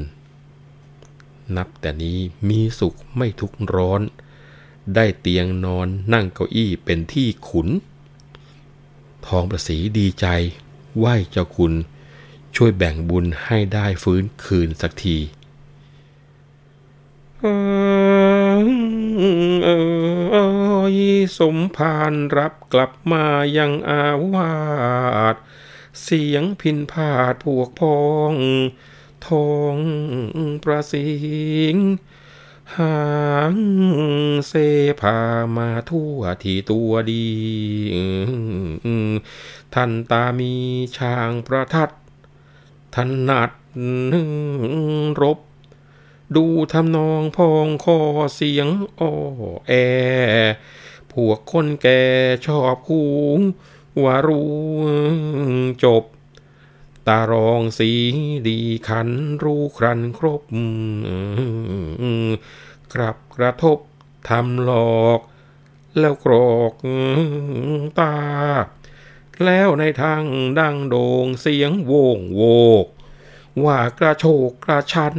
[1.55, 4.01] นับแต่นี้มีสุขไม่ทุกร้อน
[4.95, 7.67] ได้เตียงนอนนั่งเก้าอี้เป็นที่ขุน
[9.27, 10.25] ทองประสีดีใจ
[10.97, 11.73] ไหว้เจ้าคุณ
[12.55, 15.17] ช่วยแบ่งบุญให้ได้ฟื้นคืนสักที
[17.41, 17.45] เอ
[18.57, 18.67] อ
[19.63, 19.69] เอ
[20.33, 20.45] อ
[21.39, 23.25] สมภารรับกลับมา
[23.57, 24.53] ยังอาวา
[25.33, 25.35] ส
[26.03, 28.35] เสียงพินพาดพวกพอง
[29.27, 29.77] ทอง
[30.63, 31.09] ประสิ
[31.73, 31.75] ง
[32.77, 32.99] หา
[33.53, 33.55] ง
[34.47, 34.53] เส
[35.01, 35.19] พา
[35.57, 37.27] มาทั่วที่ตัวดี
[39.73, 40.53] ท่านตามี
[40.97, 41.89] ช่างประทัด
[42.95, 42.97] ถ
[43.29, 43.51] นัด
[45.21, 45.39] รบ
[46.35, 47.99] ดูทำนองพองคอ
[48.35, 48.67] เสียง
[48.99, 49.11] อ้อ
[49.67, 49.71] แอ
[51.11, 52.01] พวกคนแก่
[52.45, 53.01] ชอบคู
[54.03, 54.53] ว่ารู้
[55.83, 56.03] จบ
[57.07, 57.91] ตารองสี
[58.47, 59.09] ดีขัน
[59.43, 60.41] รู้ครันครบ
[62.93, 63.79] กลับกระทบ
[64.29, 65.19] ทำหลอก
[65.99, 66.73] แล้วกรอก
[67.99, 68.15] ตา
[69.45, 70.23] แล้วในทาง
[70.59, 72.41] ดังโด่งเสียงโวงโว
[72.85, 72.87] ก
[73.63, 75.15] ว่ากระโชกกระชัน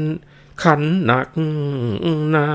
[0.62, 1.28] ขันหนัก
[2.30, 2.50] หนา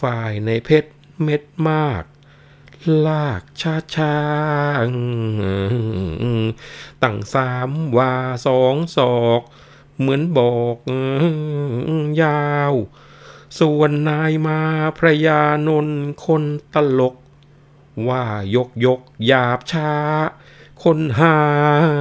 [0.00, 0.90] ฝ่ายในเพชร
[1.22, 2.04] เม็ดมาก
[3.06, 4.18] ลากชาชา
[4.88, 4.90] ง
[7.02, 8.14] ตั้งสามว่า
[8.46, 9.42] สองศอก
[9.98, 10.76] เหมือนบอก
[12.22, 12.72] ยาว
[13.58, 14.60] ส่วนนายมา
[14.98, 16.42] พระยานนท์คน
[16.74, 17.14] ตลก
[18.08, 18.24] ว่า
[18.54, 19.92] ยกยกหยาบช้า
[20.82, 21.40] คนห่า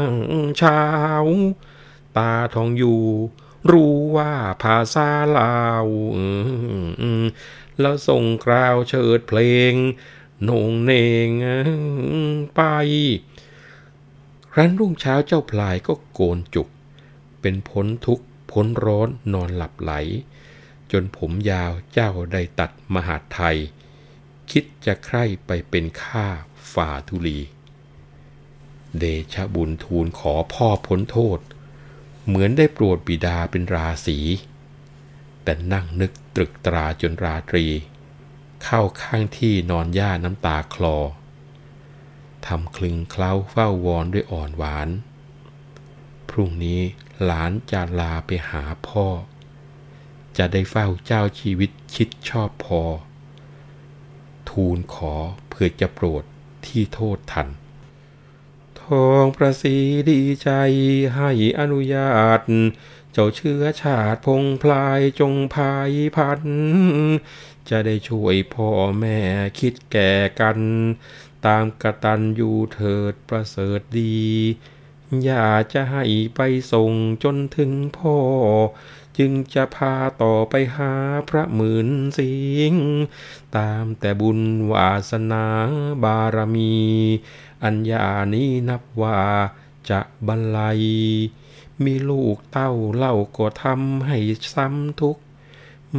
[0.09, 0.11] ง
[0.57, 0.81] เช้า
[2.17, 3.03] ตาทองอยู่
[3.71, 5.87] รู้ว่าภาษาลาว
[7.79, 9.73] แล้วส่งกราวเชิดเพลง
[10.43, 10.93] โหนงเน
[11.27, 11.29] ง
[12.55, 12.61] ไป
[14.51, 16.67] ครั้นรุ่งเช้าเจ้าพลายก็โกนจุก
[17.41, 19.91] เป็นพ้นทุกข์พ้นร้อนนอนหลับไหล
[20.91, 23.57] จนผมยาวเจ้าได้ตัดมหาไทย
[24.51, 26.27] คิดจะใคร่ไปเป็นข้า
[26.73, 27.39] ฝ่าทุลี
[28.99, 31.39] เดชะบุญทูลขอพ่อพ้นโทษ
[32.27, 34.17] เหมือนได้โปรดบิดาเป็นราศี
[35.43, 37.65] แต่นั่งนึกตรึกตราจนราตรี
[38.63, 40.97] เข้าข้างที่นอนย่าน้ำตาคลอ
[42.47, 44.89] ทำคลึงเคล้าเฝ้าวอนด้วยอ่อนหวาน
[46.29, 46.81] พรุ่งนี้
[47.23, 49.05] หลานจะลาไปหาพ่อ
[50.37, 52.81] จะได้เฝ้าเจ้าชีวิตชิดชอบพอ
[54.49, 55.13] ทูลขอ
[55.49, 56.23] เพื่อจะโปรด
[56.65, 57.47] ที่โทษทัน
[58.85, 59.77] ทองประสี
[60.11, 60.49] ดีใจ
[61.15, 62.41] ให้อนุญาต
[63.11, 66.41] เจ้าเชื้อชาติพงพลายจงพายพัน
[67.69, 68.69] จะได้ช่วยพ่อ
[68.99, 69.19] แม่
[69.59, 70.59] คิดแก่กัน
[71.45, 74.23] ตามกระตันอยู่เถิดประเสริฐดี
[75.23, 76.03] อย่าจะให้
[76.35, 76.39] ไป
[76.71, 76.91] ส่ง
[77.23, 78.17] จนถึงพ่อ
[79.17, 80.93] จึงจะพาต่อไปหา
[81.29, 82.33] พระหมื่นสิ
[82.71, 82.73] ง
[83.57, 84.39] ตามแต่บุญ
[84.73, 85.45] วาสนา
[86.03, 86.75] บารมี
[87.63, 89.19] อัญญานี้นับว่า
[89.89, 90.81] จะบรรลัย
[91.83, 94.17] มีลูกเต้าเล่าก็ทำให้
[94.53, 95.23] ซ้ำทุกข์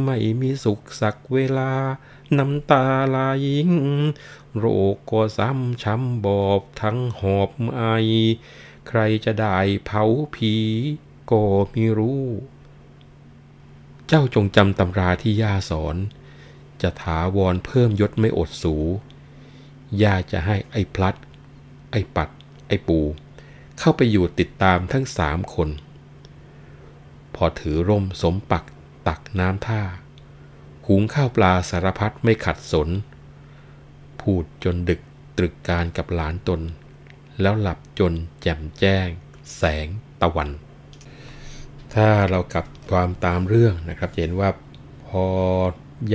[0.03, 1.71] ไม่มีสุขสักเวลา
[2.37, 3.17] น้ำตาไหล
[4.57, 7.83] โรคก็ซ้ำช้ำบอบทั้งหอบไอ
[8.87, 10.03] ใครจะได้เผา
[10.35, 10.53] ผี
[11.31, 12.23] ก็ไม่รู้
[14.07, 15.95] เจ้าจงจำตำราที่ย่าสอน
[16.81, 18.75] จะถาวรเพิ่มยศไม่อดสู
[20.01, 21.15] ย่าจะให้ไอ้พลัด
[21.97, 22.29] อ้ปัด
[22.67, 22.99] ไอ้ปู
[23.79, 25.69] เข้าไปอยู่ติดตามทั้งสามคน
[27.35, 28.63] พอถือร่มสมปัก
[29.07, 29.81] ตักน้ำท่า
[30.87, 32.89] หุงข้าวปลาสารพัดไม่ขัดสน
[34.21, 35.01] พูดจนดึก
[35.37, 36.61] ตรึกการกับหลานตน
[37.41, 39.07] แล้วหลับจนแจ่มแจ้ง
[39.57, 39.87] แสง
[40.21, 40.49] ตะวัน
[41.93, 44.49] ถ้าเรากลับความตามเรื่องนะครับเห็นว่า
[45.07, 45.25] พอ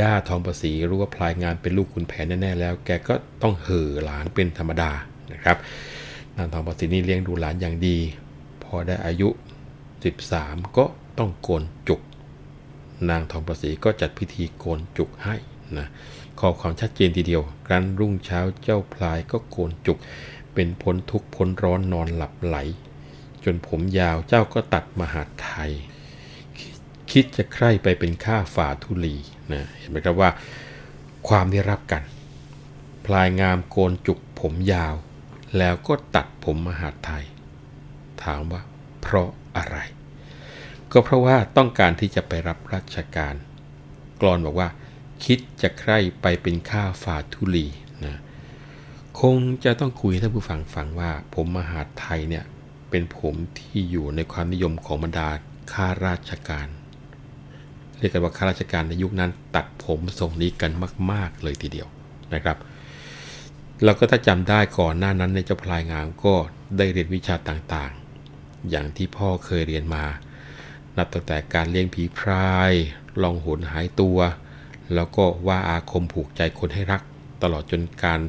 [0.00, 4.92] ย่าทองประสีรู้ว่าพลายงานเป็นลูกคุณแผนแน่ ๆ แล้ว แกก็ต้องเห่อหลานเป็นธรรมดา
[5.32, 5.56] นะครับ
[6.36, 7.96] นางทองประสีนี่เลี้ยงดูหลานอย่างดี
[8.64, 9.28] พอได้อายุ
[10.02, 10.84] 13 ก็
[11.18, 12.00] ต้องโกนจุก
[13.10, 15.36] นางทองประสีก็จัดพิธีโกนจุกให้
[15.78, 15.86] นะ
[16.38, 19.98] ขอความชัดเจนทีเดียวกรันรุ่งเช้าเจ้าพลายก็โกนจุก
[20.54, 22.56] เป็นพ้นทุกพ้นร้อนนอนหลับไหล
[23.44, 25.70] จนผมยาวเจ้าก็ตัดมหาไทย
[27.10, 29.16] คิดจะใคร่ไปเป็นข้าฝ่าทุลี
[29.52, 30.30] นะเห็นไหมครับว่า
[31.28, 32.02] ความได้รับกัน
[33.06, 34.94] พลายงามโกนจุกผมยาว
[35.58, 37.24] แล้วก็ตัดผมมหาไทย
[38.22, 38.62] ถามว่า
[39.00, 39.78] เพราะอะไร
[40.92, 43.34] ก็เพราะว่าต้องการที่จะไปรับราชการ
[44.20, 44.68] กรอนบอกว่า
[45.24, 47.66] คิดจะใคร่ไปเป็นข้าฝาทุลี
[48.04, 48.20] นะ
[49.20, 52.44] คงจะต้องคุยท่านผู้ฟังฟังว่า ผมมหาไทยเนี่ย
[52.90, 55.28] เป็นผมที่อยู่ในความนิยมของบรรดา
[55.72, 56.68] ข้าราชการ
[57.98, 60.72] เรียกกันว่าข้าราชการในยุคนั้นตัดผมทรงนี้กัน
[61.12, 61.88] มาก ๆ เลยทีเดียว
[62.34, 62.56] นะครับ
[63.84, 66.34] แล้วก็ถ้าจำได้ก่อนหน้านั้นในเจ้าพลายงามก็
[66.78, 70.04] ได้เรียนวิชาต่างๆ อย่างที่พ่อเคยเรียนมา
[70.96, 72.72] นับตั้งแต่การเลี้ยงผีพราย
[73.22, 74.18] ลองหนหายตัว
[74.94, 77.02] แล้วก็ว่าอาคมผูกใจคนให้รัก
[77.42, 78.20] ตลอดจนการ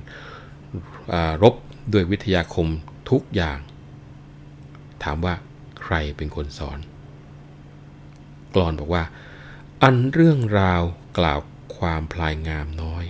[1.44, 1.56] รบ
[1.94, 2.68] ด้วยวิทยาคม
[3.10, 3.60] ทุกอย่าง
[5.04, 5.34] ถามว่า
[5.82, 6.80] ใครเป็นคนสอน
[8.54, 9.04] กรอนบอกว่า
[9.84, 10.82] อันเรื่องราว
[11.18, 11.40] กล่าว
[11.78, 13.06] ความพลายงามน้อย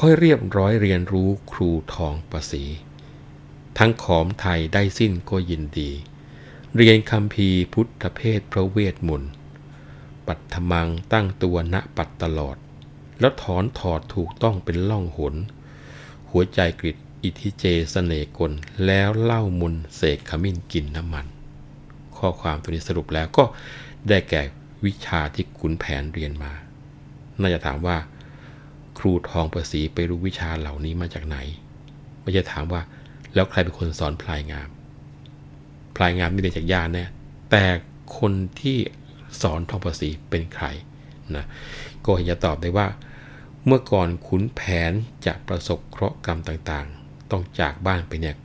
[0.00, 2.64] ค่อยเรียบร้อยเรียนรู้ครูทองประสี
[3.78, 5.90] ทั้งขอมไทยได้สิ้นก็ยินดี
[6.76, 9.32] เรียนคำพีพุทธเพศพระเวทมนต์
[10.26, 12.56] ปัตถมังตั้งตัวณปัดตลอด
[13.20, 15.34] แล้วถอนถอดถูกต้องเป็นล่องหน
[16.30, 18.52] หัวใจกริดอิทิเจสเสนกล
[18.86, 21.26] แล้วเล่ามุนเสกขมิ้นกินน้ำมัน
[22.16, 23.44] ข้อความตัวนี้สรุปแล้วก็
[24.08, 24.42] ได้แก่
[24.84, 26.52] วิชาที่ขุนแผนเรียนมา
[27.40, 27.96] น่าจะถามว่า
[29.04, 31.38] รูทองประสีไปรู้วิชาเหล่านี้มาจากไหน
[32.20, 32.82] ไม่จะถามว่า
[33.34, 34.68] แล้วใครเป็นคนสอนพลายงาม
[35.96, 37.04] พลายงามนี่เรียนจากญาติแน่
[37.50, 37.64] แต่
[38.18, 38.78] คนที่
[39.42, 40.66] สอนทองประสีเป็นใคร
[41.36, 41.44] นะ
[42.04, 42.86] ก็จะตอบได้ว่า
[43.66, 44.92] เมื่อก่อนขุนแผน
[45.26, 48.36] จะประสบเคราะห์กรรมต่างๆ ต้องจากบ้านไปเนี่ย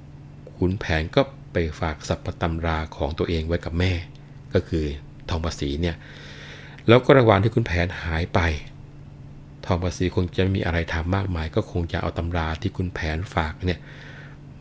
[0.58, 3.93] ขุนแผนก็ไปฝากสัพพตำราของตัวเองไว้กับแม่
[4.54, 4.86] ก็คือ
[5.30, 5.95] ทองประสีเนี่ย
[6.88, 8.39] แล้วก็ระหว่างที่ขุนแผนหายไป
[9.65, 13.80] ทองประสีคงจะไม่มีอะไรทำมากมาย ก็คงจะเอาตำราที่ขุนแผนฝากเนี่ย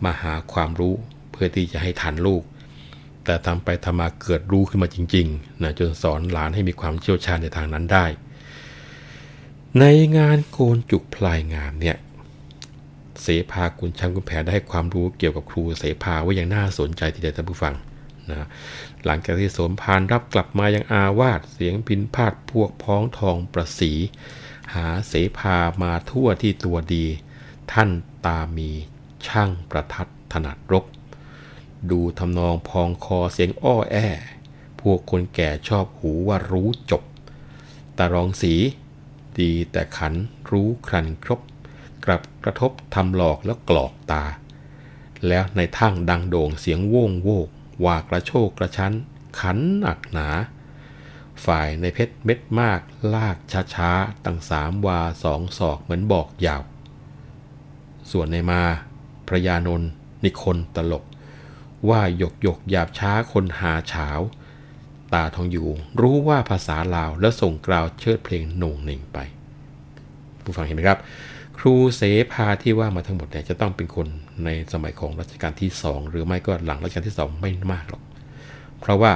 [0.04, 0.94] มาหาความรู้
[1.30, 2.42] เพื่อที่จะให้ทันลูก
[3.24, 8.06] แต่ทำไปทำมาเกิดรู้ขึ้นมาจริงๆนะจนสอนหลานให้มีความเชี่ยวชาญในทางนั้นได้
[9.78, 9.84] ใน
[10.16, 11.96] งานโกนจุกพลายงามเนี่ย
[13.22, 17.74] เสภาคุณช่างคุณแผนได้ให้ความรู้เกี่ยวกับครูเสภาไว้อย่างน่าสนใจทีเดียวท่านผู้ฟัง
[18.30, 18.46] นะ
[19.06, 23.92] หลังจากที่สมพานรับกลับมายังอาวาสเสียงพินพาดพวกพ้องทองประสี
[24.74, 27.04] หาเสภามาทั่วที่ตัวดี
[27.72, 27.90] ท่าน
[28.26, 28.70] ตามี
[29.26, 30.84] ช่างประทัดถนัดรบ
[31.90, 33.96] ดูทำนองพองคอเสียงอ้อแอ
[34.80, 37.02] พวกคนแก่ชอบหูว่ารู้จบ
[37.98, 38.54] ตารองสี
[39.38, 40.14] ดีแต่ขัน
[40.50, 41.40] รู้ครันครบ
[42.04, 44.24] กลับกระทบทำหลอกแล้วกรอกตา
[45.28, 47.48] แล้วในทั้งดังโด่งเสียงโว่งโวก
[47.84, 48.92] ว่ากระโชกกระชั้น
[49.40, 50.28] ขันหนักหนา
[51.46, 52.80] ฝ่ายในเพชรเม็ดมาก
[53.14, 53.36] ลาก
[53.74, 56.62] ช้าๆตั้งสามวาสองศอกเหมือนบอกยาว
[58.10, 58.62] ส่วนในมา
[59.28, 59.82] พระยานน
[60.24, 61.04] นิคนตลก
[61.88, 64.08] ว่าหยกหยกหยาบช้าคนหาเฉา
[65.12, 65.68] ตาทองอยู่
[66.00, 69.18] รู้ว่าภาษาลาวแล้วส่งกล่าวเชิดเพลงหน่งหนึ่งไป
[70.44, 70.98] ผู้ฟังเห็นไหมครับ
[71.58, 72.02] ครูเส
[72.32, 74.06] ภาที่ว่ามาทั้งหมดเนี่ยจะต้องเป็นคน
[74.44, 78.02] ในสมัยของรัชกาลที่สองหรือไม่ก็หลังรัชกาลที่สองไม่มากหรอก
[78.80, 79.12] เพราะว่า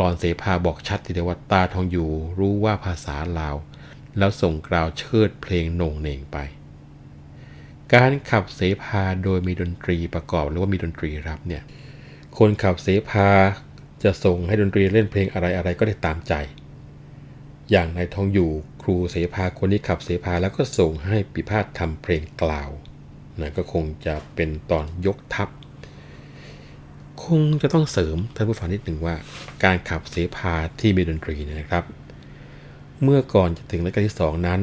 [0.00, 3.56] รอนเสภาบอกชัดทีเดียวว่าตาทองอยู่รู้ว่าภาษาลาว
[4.18, 6.38] แล้วส่งกล่าวเชิดเพลงโน่งเหน่งไป
[7.94, 11.62] การขับเสภาโดยมีดนตรีประกอบหรือว่ามีดนตรีรับเนี่ย
[12.38, 13.28] คนขับเสภา
[14.02, 16.34] จะส่งให้ดนตรีเล่นเพลงอะไรอะไรก็ได้ตามใจ
[17.70, 18.50] อย่างนายทองอยู่
[18.82, 22.70] ครูเสภาคนนี้ขับเสภาแล้วก็ส่งให้ปิพาททำเพลงกล่าว
[23.40, 25.48] นะก็คงจะเป็นตอนยกทัพ
[27.24, 29.14] คงจะต้องเสริมท่านผู้ฟังนิดหนึ่งว่า
[29.64, 31.84] การขับเสภาที่มีดนตรีนะครับ
[33.02, 34.60] เมื่อก่อนจะถึงรัชกาลที่สองนั้น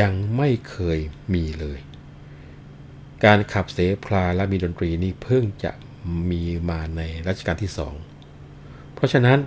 [0.00, 0.98] ยังไม่เคย
[1.34, 1.78] มีเลย
[3.24, 5.72] การขับเสภาและมีดนตรีนี่เพิ่งจะ
[6.30, 7.94] มีมาในรัชกาลที่สอง
[8.94, 9.38] เพราะฉะนั้น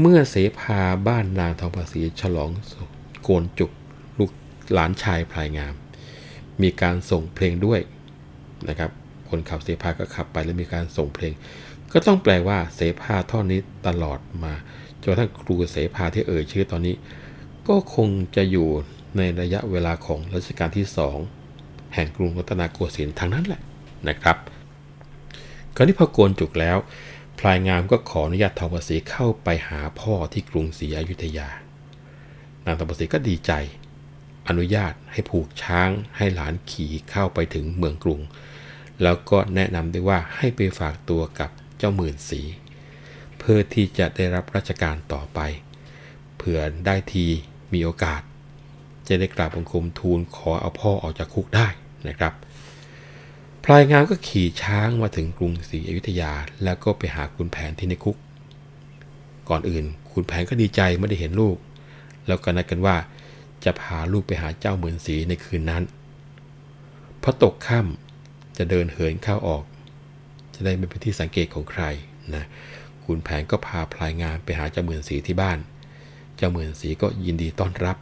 [0.00, 2.50] เมื่อเสภาบ้านนางทองภาษีฉลอง
[3.22, 3.70] โกนจุก
[4.18, 4.30] ลูก
[4.72, 5.74] หลานชายพลายงาม
[6.62, 7.80] มีการส่งเพลงด้วย
[8.68, 8.90] นะครับ
[9.30, 11.34] คนขับเสภาก็ขับไปแล้วมีการส่งเพลง
[11.92, 14.54] ก็ต้องแปลว่าเสภาท่อนนี้ตลอดมา
[15.02, 16.94] จนทั้งครูเสภาที่เอ่ยชื่อตอนนี้
[17.68, 18.68] ก็คงจะอยู่
[19.16, 21.18] ในระยะเวลาของรัชกาลที่สอง
[21.94, 23.60] แห่งกรุงรัตนโกสินทร์ทางนั้นแหละ
[24.08, 24.36] นะครับ
[25.74, 26.76] กรณีพอโกนจุกแล้ว
[27.38, 31.48] พลายงามก็ขออนุญาตทองประสีเข้าไปหาพ่อที่กรุงศรีอยุธยา
[32.64, 33.52] นางทองประสีก็ดีใจ
[34.48, 38.20] อนุญาตให้ผูกช้างให้หลานขี่เข้าไปถึงเมืองกรุง
[39.02, 42.40] แล้วก็แนะนำด้วยว่าให้ไปฝากตัวกับเจ้าหมื่นสี
[43.38, 45.40] เพื่อที่จะได้รับราชการต่อไป
[46.36, 47.26] เผื่อได้ที
[47.72, 48.22] มีโอกาส
[49.08, 51.66] จะได้กราบบังคมทูลขอเอาพ่อออกจากคุกได้
[52.08, 52.32] นะครับ
[53.64, 56.32] พลายงามก็ขี่ช้างมาถึงกรุงศรีอยุธยา
[56.64, 58.16] แล้วก็ไปหาคุณแผนที่ในคุก
[59.48, 61.56] ก่อนอื่นคุณแผนก็ดีใจไม่ได้เห็นลูก
[62.26, 62.96] แล้วก็นัดกันว่า
[63.64, 65.82] จะพาลูกไปหาเจ้าเหมือนสีในคืนนั้น
[67.22, 68.09] พอตกค่ำ
[68.60, 69.64] จะเดินเหินเข้าออก
[70.54, 71.82] จะได้ไม่เป็นที่สังเกตของใคร
[72.34, 72.44] นะ
[73.04, 75.58] คุณแผนก็พาพลายงามไปหาเจ้าเหมือนสีที่บ้าน
[76.36, 77.96] เจ้าเหมือนสีก็ยินดีต้อนรับ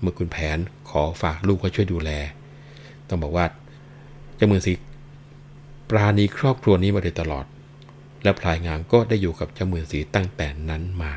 [0.00, 0.58] เมื่อคุณแผน
[0.90, 2.10] ขอฝากลูกไว้ช่วยดูแล
[3.08, 3.46] ต้องบอกว่า
[4.36, 4.72] เจ้าหมื่นสี
[5.88, 7.46] ปราณีครอบครัวนี้มาโดยตลอด
[8.22, 11.12] และพลายงามก็ได้อยู่กับเจ้าหมื่นสีตั้งแต่นั้นมา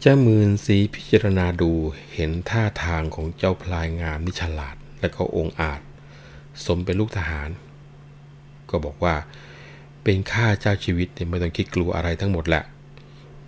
[0.00, 1.70] เจ้ามื่นสีพิจารณาดู
[2.14, 5.80] เห็นท่าทางของเจ้าพลายงามนี่ฉลาด และก็องอาจ
[6.64, 7.50] สมเป็นลูกทหาร
[8.70, 9.14] ก็บอกว่า
[10.02, 12.64] เป็นข้าเจ้าชีวิตเนี่ยไม่ต้องคิดกลัวอะไรทั้งหมดแหละ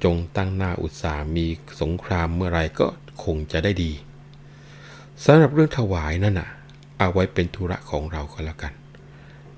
[0.04, 1.46] จงตั้งหน้าอุตสาหมี
[1.80, 2.86] สงครามเมื่อไรก็
[3.24, 3.92] คงจะได้ดี
[5.24, 6.48] สำหรับเรื่องถวายนั่นน่ะ
[6.98, 8.72] เอาไว้เป็นธุระของเราก็แล้วกัน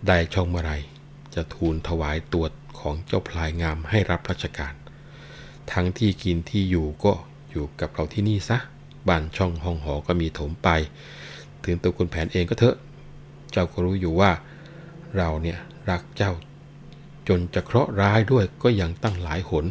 [0.07, 0.73] ได้ช่องเมื่อไร
[1.35, 2.45] จะทูลถวายตัว
[2.81, 4.75] ของเจ้าพลายงามให้รับราชการ
[5.73, 7.13] ทั้งที่กินที่อยู่ก็
[7.51, 8.59] อยู่กับเราที่นี่ซะ
[9.09, 10.69] บ้านช่องห้องหอก็มีถมไป
[11.65, 12.77] ถึงตัวคุณแผนเองก็เถอะ
[13.53, 14.31] เจ้าก็รู้อยู่ว่า
[15.17, 15.59] เราเนี่ย
[15.91, 16.33] รักเจ้า
[17.29, 19.65] จนจะเคราะห์ร้ายด้วยก็ยังตั้งหลายหน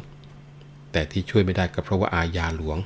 [0.92, 2.78] แต่ที่ช่วยไม่ได้ก็เพราะว่าอาญาหลวง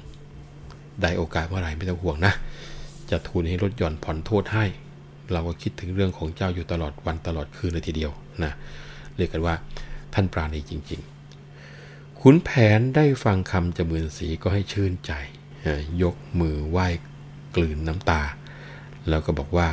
[1.02, 2.34] ได้โอกาสเมื่อไหร่ไม่ต้องห่วงนะ
[3.10, 4.66] จะทูลให้ลดหย่อนผ่อนโทษให้
[5.32, 8.12] เราก็คิดถึงเรื่องของเจ้าอยู่ตลอดวันตลอดคืนเลยทีเดียว
[8.44, 8.52] นะ
[9.18, 9.56] เรียกกันว่า
[10.14, 11.02] ท่านปราณีจริง
[11.60, 15.12] ๆ ขุนแผนได้ฟังคำจมื่นสีก็ให้ชื่นใจ
[16.02, 16.88] ยกมือไหว้
[17.56, 18.22] กลืนน้ำตา
[19.10, 19.70] แล้วก็บอกว่า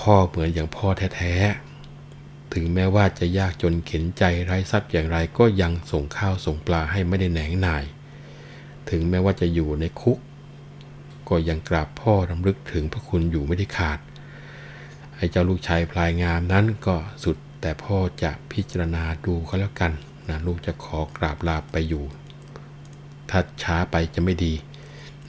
[0.00, 0.86] พ่อเหมือนอย่างพ่อ
[1.16, 7.84] แท้ๆ ถึงแม้ว่าจะยากจนเข็นใจไร้ทรัพย์อย่างไรก็ยังส่งข้าวส่งปลาให้ไม่ได้แหนงนาย
[8.90, 10.18] ถึงแม้ว่าจะอยู่ในคุก
[11.28, 13.98] ก็ยังกราบพ่อรำลึกถึงพระคุณอยู่ไม่ได้ขาด
[15.16, 19.92] ไอ้เจ้าลูกชายพลายงามนั้นก็สุดแต่พ่อจะพิจารณาดูเขาแล้วกัน
[20.28, 22.04] นะลูกจะขอกราบลาไปอยู่
[23.30, 24.54] ถ้าช้าไปจะไม่ดี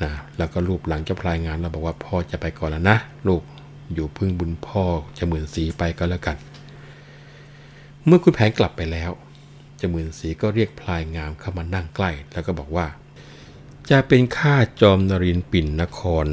[0.01, 2.97] นะแล้วก็รูปหลังเจ้าพลายงามเราบอกว่าพ่อจะไปก่อนแล้วนะ
[3.27, 3.43] ลูก
[3.93, 4.83] อยู่พึ่งบุญพ่อ
[5.17, 6.37] จะเหมือนสีไปก็แล้วกัน
[8.05, 9.11] เมื่อคุณแผนกลับไปแล้ว
[9.79, 12.87] จะเหมือนสีก็เรียกพลายงามเข้ามานั่งใกล้ แล้วก็บอกว่า
[13.89, 16.25] จะเป็นข้าจอมนรินปิ่นนคร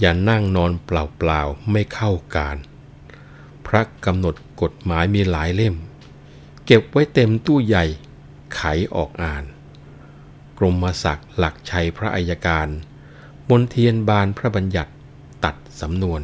[0.00, 2.56] อย่านั่งนอนเปล่าๆไม่เข้าการ
[3.66, 5.74] พระกำหนดกฎหมายมีหลายเล่ม
[6.66, 7.84] เก็บไว้เต็มตู้ใหญ่
[8.54, 8.60] ไข
[8.94, 9.44] ออกอ่าน
[10.58, 12.68] กรมศักดิ์หลักชัยพระอัยการ
[13.48, 14.92] มนเทียนบานพระบัญญัติ
[15.44, 16.20] ตัดสำนวน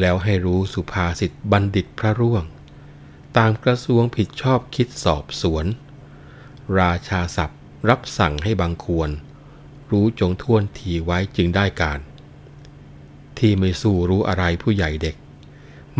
[0.00, 2.44] แล้วให้รู้สุภาษิตบัณฑิตพระร่วง
[3.36, 5.66] ตามกระทรวงผิดชอบคิดสอบสวน
[6.80, 9.10] ราชาศัพท์รับสั่งให้บางควร
[9.90, 12.00] รู้จงท่วนทีไว้จึงได้การ
[13.38, 15.16] ที่ไม่สู้รู้อะไรผู้ใหญ่เด็ก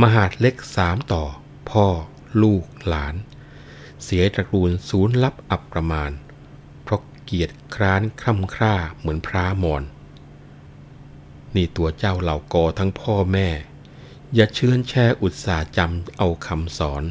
[0.01, 1.25] มหาดเล็กสามต่อ
[1.71, 1.87] พ่อ
[2.43, 3.15] ลูกหลาน
[4.05, 6.11] เสียตระกูลศูนย์ลับอับประมาณ
[6.83, 9.83] เพราะเกียรติคร้านคร่ำคร่าเหมือนพระมอน
[11.55, 13.49] นี่ตัวเจ้าเหล่ากอทั้งพ่อแม่
[14.35, 17.05] อย่าเชื่อแช่อุตสาจำเอาคำสอน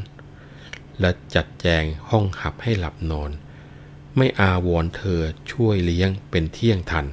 [1.00, 3.30] และจัดแจงห้องหับให้หลับนอน
[4.16, 7.06] ไม่อาวรเธอช่วยเลี้ยงเป็นเที่ยงทัน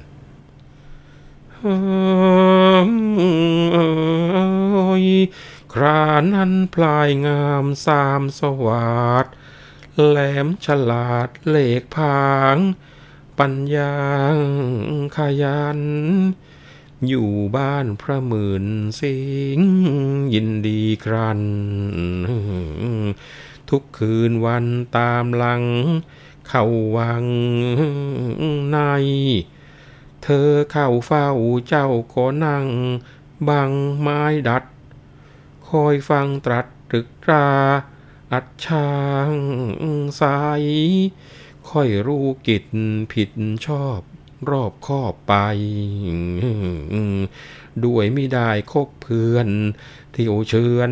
[5.72, 6.04] ครา
[6.34, 9.26] นั้นพลายงามสามสวัสด
[10.06, 12.56] แหลมฉลาดเลกพาง
[13.38, 13.96] ปัญญา
[15.16, 15.80] ขยัน
[17.08, 18.64] อยู่บ้านพระหมื่น
[19.00, 19.16] สิ
[19.58, 19.60] ง
[20.34, 21.40] ยินดีครัน
[23.70, 25.64] ทุกคืนวันตามหลัง
[26.48, 26.64] เข้า
[26.96, 27.24] วัง
[28.72, 28.78] ใน
[30.22, 31.28] เธอเข้าเฝ้า
[31.68, 32.66] เจ้าก็นั่ง
[33.48, 34.64] บังไม้ดัด
[35.68, 37.48] คอยฟังตรัสตรึกตรา
[38.32, 38.90] อัดช่า
[39.32, 39.34] ง
[40.20, 40.64] สาย
[41.68, 42.64] ค่อยรู้กิจ
[43.12, 43.30] ผิด
[43.66, 44.00] ชอบ
[44.50, 45.34] รอบคอบไป
[47.84, 49.48] ด้วยไม่ได้คบเพื่อน
[50.14, 50.90] ที่โอเชิญ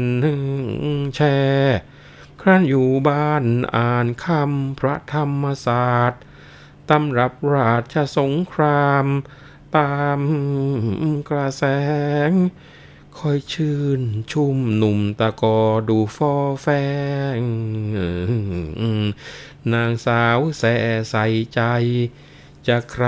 [1.16, 1.36] แช่
[2.40, 3.44] ครั้นอยู่บ้าน
[3.76, 6.22] อ่านคำพระธรรมศาสตร์
[6.88, 9.06] ตำรับราชสงคราม
[9.76, 10.20] ตาม
[11.28, 11.64] กระแส
[12.28, 12.30] ง
[13.18, 14.00] คอยชื่น
[14.32, 16.68] ชุ่มหนุ่มตะกอดูฟอแฟ
[17.36, 17.38] ง
[19.72, 20.74] นางสาวแส่
[21.10, 21.24] ใส่
[21.54, 21.60] ใจ
[22.68, 23.06] จะใคร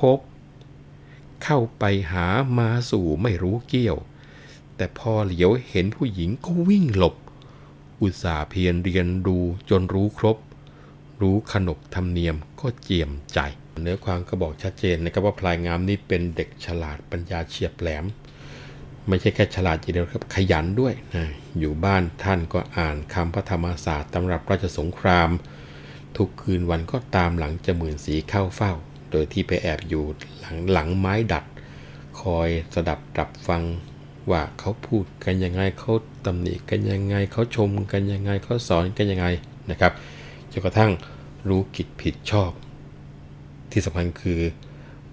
[0.00, 0.18] พบ
[1.44, 2.26] เข้าไปหา
[2.58, 3.98] มาสู่ไม่รู้เกี่ยว
[4.76, 7.14] แต่พอเหลียวเห็นผู้หญิงก็วิ่งหลบ
[8.00, 9.38] อุตส่าห์เพียรเรียนดู
[9.70, 10.36] จนรู้ครบ
[11.20, 13.38] รู้ขนบธรรมเนียมก็เจียมใจ
[13.82, 18.04] เนื้อความก็บอกชัดเจนนะครับว่าพลายงามนี่เป็นเด็กฉลาดปัญญาเฉียบแหลม
[19.08, 21.24] ไม่ใช่แค่ฉลาดอย่างเดียวครับขยันด้วยนะ
[21.58, 25.30] อยู่บ้านท่านก็อ่านคำพระธรรมศาสตร์ตำรับราชสงคราม
[26.16, 28.72] ทุกคืนวันก็ตามหลังจะหมื่นสีเข้าเฝ้า
[29.10, 30.04] โดยที่ไปแอบอยู่
[30.40, 31.44] หลังหลังไม้ดัด
[32.20, 33.62] คอยสดับดับฟัง
[34.30, 35.92] ว่าเขาพูดกันยังไงเขา
[36.24, 39.26] ตำหนิกันยังไงเขาชมกันยังไงเขาสอนกันยังไง
[39.70, 39.92] นะครับ
[40.52, 40.90] จนกระทั่ง
[41.48, 42.50] รู้กิจผิดชอบ
[43.70, 44.40] ที่สำคัญคือ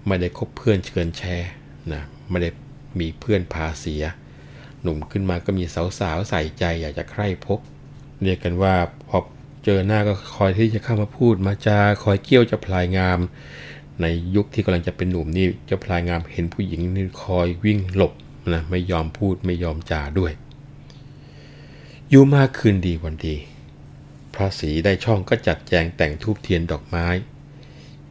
[0.06, 1.50] ไม่ได้คบเพื่อนเชิญแชร์
[1.92, 2.50] นะไม่ได้
[3.00, 4.02] มีเพื่อนพาเสีย
[4.82, 5.64] หนุ่มขึ้นมาก็มี
[5.98, 7.58] สาวๆใส่ใจอยากจะใคร่พบ
[8.22, 8.74] เรียกกันว่า
[9.08, 9.18] พอ
[9.64, 13.18] เจอหน้าก็คอยที่จะเข้ามาพูดมาจาคอยเกี้ยวจะพลายงาม
[14.00, 14.06] ใน
[14.36, 18.12] ยุคที่กำลังจะเป็นหนุ่มนี่เจ้าพลายงามเห็นผู้หญิงนี่คอยวิ่งหลบ
[18.52, 20.32] นะไม่ยอมพูดไม่ยอมจาด้วย
[22.08, 23.36] อยู่มาคืนดีวันดี
[24.34, 27.06] พระศรีได้ช่องก็จัดแจงแต่งทูบเทียนดอกไม้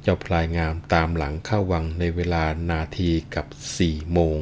[0.02, 3.46] เจ้าพลายงามตามหลังเข้าวังในเวลานาทีกับ
[3.78, 4.38] สี่โมง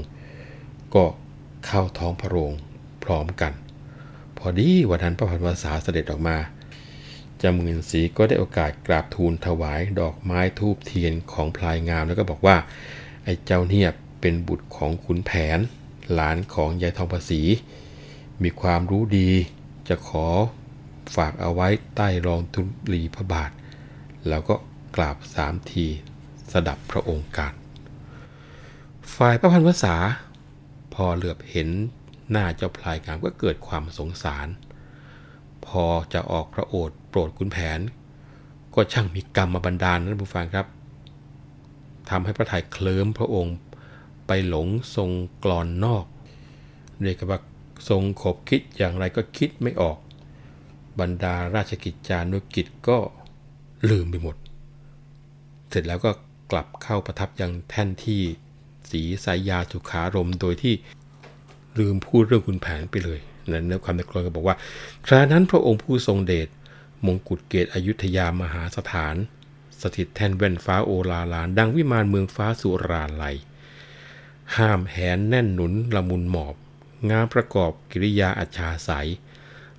[0.95, 1.03] ก็
[1.66, 2.53] เข้าท้องพระโรง
[3.03, 3.53] พร้อมกัน
[4.38, 6.38] พอดีวันนั้นพระพันวษาเสด็จออกมา
[7.44, 12.58] จำเงินสีก็ได้โอกาสกราบทูลถวายดอกไม้ทูบเทียนของพลายงามแล้วก็บอกว่า
[13.24, 13.90] ไอ้เจ้าเนี่ย
[14.22, 15.60] เป็นบุตรของขุนแผน
[16.14, 17.42] หลานของยายทองภาษี
[18.44, 19.32] มีความรู้ดี
[19.88, 20.28] จะขอ
[21.16, 22.62] ฝากเอาไว้ใต้รองธุ
[22.94, 23.52] ลีพระบาท
[24.30, 24.56] แล้วก็
[24.96, 25.86] กราบสามที
[26.52, 27.54] สดับพระองค์การ
[29.16, 29.96] ฝ่ายพระพันวษา
[30.94, 31.70] พอเหลือบเห็น
[32.32, 34.48] หน้าเจ้าพลายงามก็เกิดความสงสาร
[35.66, 37.80] พอจะออกพระโอษฐ์ รดขุนแผน
[38.74, 40.68] ก็ช่างมีกรรมมาบันดาลนะผู้ฟังครับ
[42.09, 43.55] ทำให้พระทัยเคลิ้มพระองค์
[44.28, 45.11] ไปหลงทรง
[45.43, 46.05] กรอนนอก
[47.03, 47.39] เรียกว่า
[47.89, 49.97] ทรงขบคิดอย่างไรก็คิดไม่ออก
[50.99, 52.97] บรรดาราชกิจจานุกิจก็
[53.89, 54.36] ลืมไปหมด
[55.70, 56.11] เสร็จแล้วก็
[56.51, 58.22] กลับเข้าประทับยังแท่นที่
[58.91, 60.74] สีสายยาสุขารมโดยที่
[61.80, 63.20] ลืมพูดเรื่องคุณแผนไปเลย
[63.51, 64.55] นั่นเนื้อความในกรอนก็บอกว่า
[65.05, 66.47] ครานั้นพระองค์ผู้ทรงเดช
[67.06, 69.16] มงกุฎเกตอยุธยามหาสถาน
[69.82, 73.38] สถิตแท่นแว่นฟ้าโอลาลาน ดังวิมานเมืองฟ้าสุราลัย
[74.58, 76.56] ห้ามแหนแน่นหนุนละมุนหมอบ
[77.10, 78.89] งามประกอบกิริยาอัจฉาใส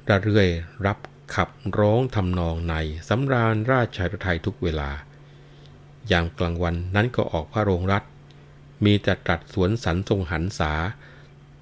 [0.08, 0.48] ระเรื่อย
[0.86, 0.98] รับ
[1.34, 1.48] ขับ
[1.78, 2.74] ร้องทำนองใน
[3.08, 4.90] สำราญราชาไทยทุกเวลา
[6.10, 8.04] ยามกลางวันนั้นก็ออกพระโรงรัฐ
[8.84, 10.72] มีแต่ตรัสสวนสันทรงหันษา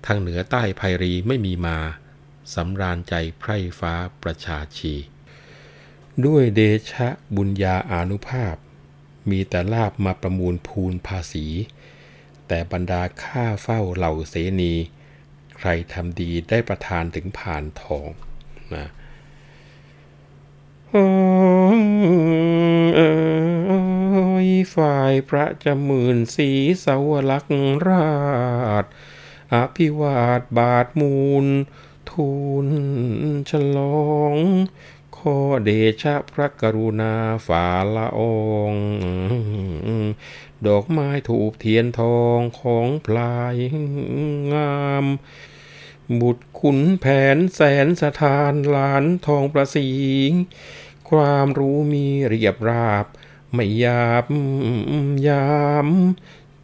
[0.06, 1.78] ทางเหนือใต้ภัยรีไม่มีมา
[2.54, 3.92] สำราญใจไพร่ฟ้า
[4.22, 4.94] ประชาชี
[6.24, 6.60] ด้วยเด
[6.90, 8.56] ชะบุญญาอานุภาพ
[9.30, 11.46] มีแต่ลาบมาประมูลภูนภาษี
[12.48, 14.72] แต่บรรดาข้าเฝ้าเหล่าเสนี
[15.56, 18.08] ใครทำดีได้ประทานถึงผ่านทอง
[18.74, 18.86] นะ
[24.74, 26.50] ฝ่ายพระจมื่นสี
[26.84, 27.44] สาวลัก
[27.88, 28.10] รา
[28.82, 28.84] ช
[29.54, 31.46] อภิวาทบาทมูล
[32.10, 32.30] ทู
[32.66, 32.68] ล
[33.50, 34.34] ฉลอง
[35.34, 35.70] อเด
[36.02, 37.14] ชะพระกรุณา
[37.46, 37.66] ฝ่า
[37.96, 38.20] ละอ
[38.70, 38.72] ง
[40.66, 43.56] ดอกไม้ถูกเทียนทองของพลาย
[44.52, 45.04] งาม
[46.20, 47.06] บุตรขุนแผ
[47.36, 49.88] นแสนสถานหลานทองประสี
[51.10, 53.06] ความรู้มีเรียบราบ
[53.52, 54.24] ไม่ยาบ
[55.28, 55.56] ยา
[55.86, 55.88] ม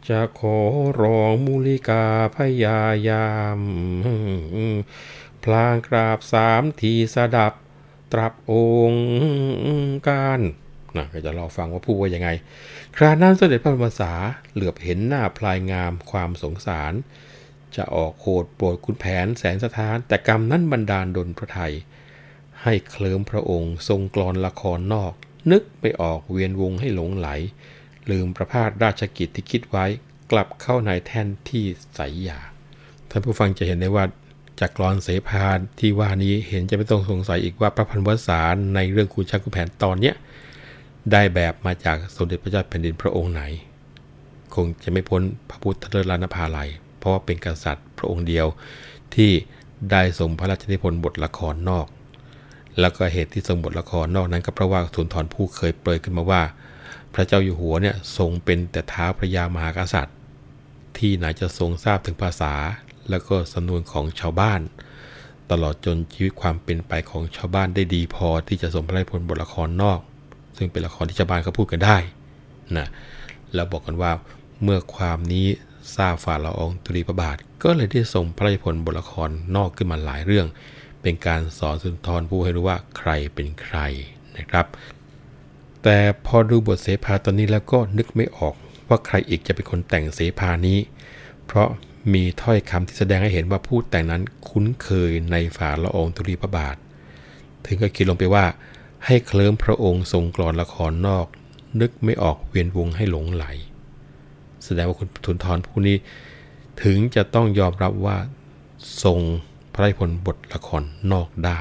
[0.07, 0.59] จะขอ
[1.01, 2.05] ร้องมูลิกา
[2.35, 3.59] พยายาม
[5.43, 7.53] พลางกราบสามทีสดับ
[8.13, 8.53] ตรับอ
[8.91, 10.39] งค์การ
[10.97, 12.29] นะก็จะรอฟังว่าพูดว่ายังไง
[12.95, 14.11] ครานั้นเสด็จพระบรมษา
[14.53, 16.93] เหลือบเห็นหน้าพลายงามความสงสาร
[17.75, 21.73] จะออกโหดโปรดคุณแผนแสนสถาน แต่กรรมนั้นบันดาลดลพระไทย
[22.63, 25.13] ให้เคลิ้มพระองค์ทรงกรอนละครนอก
[25.51, 27.27] นึกไปออกเวียนวงให้หลงไหล
[28.09, 29.85] ลืมประพาสราชกิจที่คิดไว้
[30.31, 32.39] กลับเข้าในแท่นที่ใสยา
[33.09, 34.05] ท่านผู้ฟังจะเห็นได้ว่า
[34.59, 35.45] จากกรอนเสภา
[35.79, 38.39] ที่ว่านี้เห็นจะไม่ต้องสงสัยอีกว่าพระพันวษา
[38.75, 40.15] ในเรื่องคุณช้างคุณแผนตอนเนี้ย
[41.11, 43.41] ได้แบบมาจากสมเด็จพระเจ้าแผ่นดินพระองค์ไหน
[44.55, 48.47] คงจะไม่พ้นพระพุทธเลิศลานภาลัย เพราะว่าเป็นกษัตริย์พระองค์เดียว
[49.15, 49.31] ที่
[49.91, 51.87] ได้ส่งพระราชนิพนธ์บทละครนอก
[52.79, 56.41] แล้วก็เหตุที่ทรงบทละครนอกนั้นก็เพราะว่าสุนทรผู้เคยเปรยขึ้นมาว่า
[57.13, 60.17] พระเจ้าอยู่หัวเนี่ยทรงเป็นแต่ท้าพระยามหากษัตริย์
[60.97, 62.53] ที่ไหนจะทรงทราบถึงภาษา
[63.09, 64.61] แล้วก็สำนวนของชาวบ้าน
[65.51, 69.99] ตลอดจนชีวิตความเป็นไปของชาวบ้านได้ดีพอที่จะส่งพระราชนิพนธ์บทละครนอก
[70.57, 71.97] ซึ่งเป็นละครที่ชาวบ้านเขาพูดกันได้
[72.77, 72.87] นะ
[73.53, 74.11] แล้วบอกกันว่า
[74.63, 75.47] เมื่อความนี้
[75.95, 80.47] ทราบฝ่าละอองตุลีพระบาท ก็เลยได้ส่งพระราชพลบทละครนอกขึ้นมาหลายเรื่อง
[81.01, 83.77] เป็นการสอนสุนทรผู้ให้รู้ว่าใครเป็นใคร
[84.37, 84.65] นะครับ
[85.83, 88.55] แต่พอดูบทเสภาตอนนี้แล้วก็นึกไม่ออก
[88.87, 90.79] ว่าใครอีกจะเป็นคนแต่งเสภานี้
[91.45, 91.69] เพราะ
[92.11, 96.75] มีถ้อยคำที่แสดงให้เห็นว่าผู้แต่งนั้นคุ้นเคยในฝ่าละองธุลีพระบาท
[97.65, 98.45] ถึงก็คิดลงไปว่า
[99.05, 101.27] ให้เคลิ้มพระองค์ทรงกรอนละครนอก
[101.81, 103.45] นึกไม่ออกเวียนวงให้หลงไหล
[104.63, 105.97] แสดงว่าคุณทุนทรผู้นี้
[106.83, 108.17] ถึงจะต้องยอมรับว่า
[109.03, 109.19] ทรง
[109.73, 111.59] พระราชพลบทละครนอกได้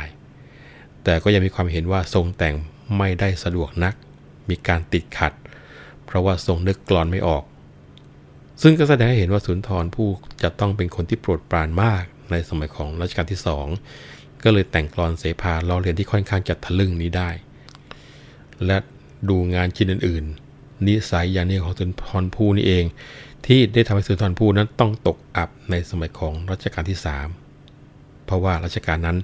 [1.05, 2.55] แต่ก็ยังมีความเห็นว่าทรงแต่ง
[2.97, 3.95] ไม่ได้สะดวกนัก
[4.49, 5.33] มีการติดขัด
[6.05, 7.45] เพราะว่าทรงนึกกรอนไม่ออก
[8.63, 10.09] ซึ่งก็แสดงให้เห็นว่าสุนทรผู้
[10.43, 13.67] จะต้องเป็นคนที่โปรดปรานมากในสมัยของรัชกาลที่สอง
[14.45, 17.31] ก็เลยแต่งกรอนเสภาล้อเลียนที่ค่อนข้างจะทะลึ่งนี้ได้
[18.67, 18.79] และ
[19.29, 22.85] ดูงานชิ้นอื่นๆ นิสัยอย่างนี้ของสุนทรภู่นี่เอง
[23.47, 26.99] ที่ได้ทำให้สุนทรภู่นั้นต้องตกอับในสมัยของรัชกาลที่
[27.63, 29.19] 3 เพราะว่ารัชกาลนั้น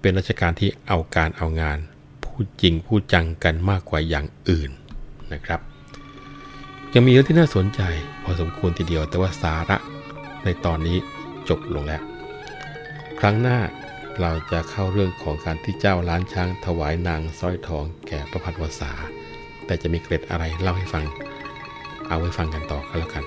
[0.00, 1.78] เป็นรัชกาลที่เอาการเอางาน
[2.24, 4.70] พูดจริงพูดจังกันมากกว่าอย่างอื่น
[5.32, 5.60] นะครับ
[6.94, 7.80] ยังมีเรื่องที่น่าสนใจ
[8.22, 9.76] พอสมควรทีเดียวแต่ว่าสาระ
[10.44, 10.96] ในตอนนี้
[11.48, 12.02] จบลงแล้ว
[13.20, 13.58] ครั้งหน้า
[14.20, 18.92] เราจะเข้าเรื่องของการที่เจ้าล้านช้างถวายนางสร้อยทองแก่พระพันวษา
[19.66, 21.04] แต่จะมีเกร็ดอะไรเล่าให้ฟัง
[22.08, 23.24] เอาไว้ฟังกันต่อกันแล้วกัน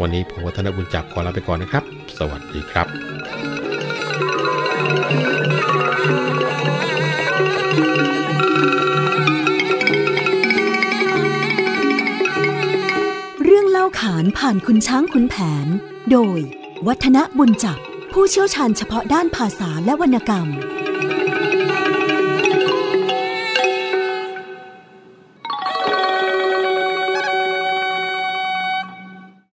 [0.00, 1.84] วันนี้ผมวัฒนบุญจับขอลาไปก่อนนะครับ
[2.18, 2.86] สวัสดีครับ
[5.08, 15.66] เรื่าขานผ่านคุณช้างคุณแผน
[16.10, 16.38] โดย
[16.86, 17.78] วัฒนบุญจับ
[18.12, 20.48] ผู้เชี่ยวชาญเฉพาะด้านภาษาและวรรณกรรม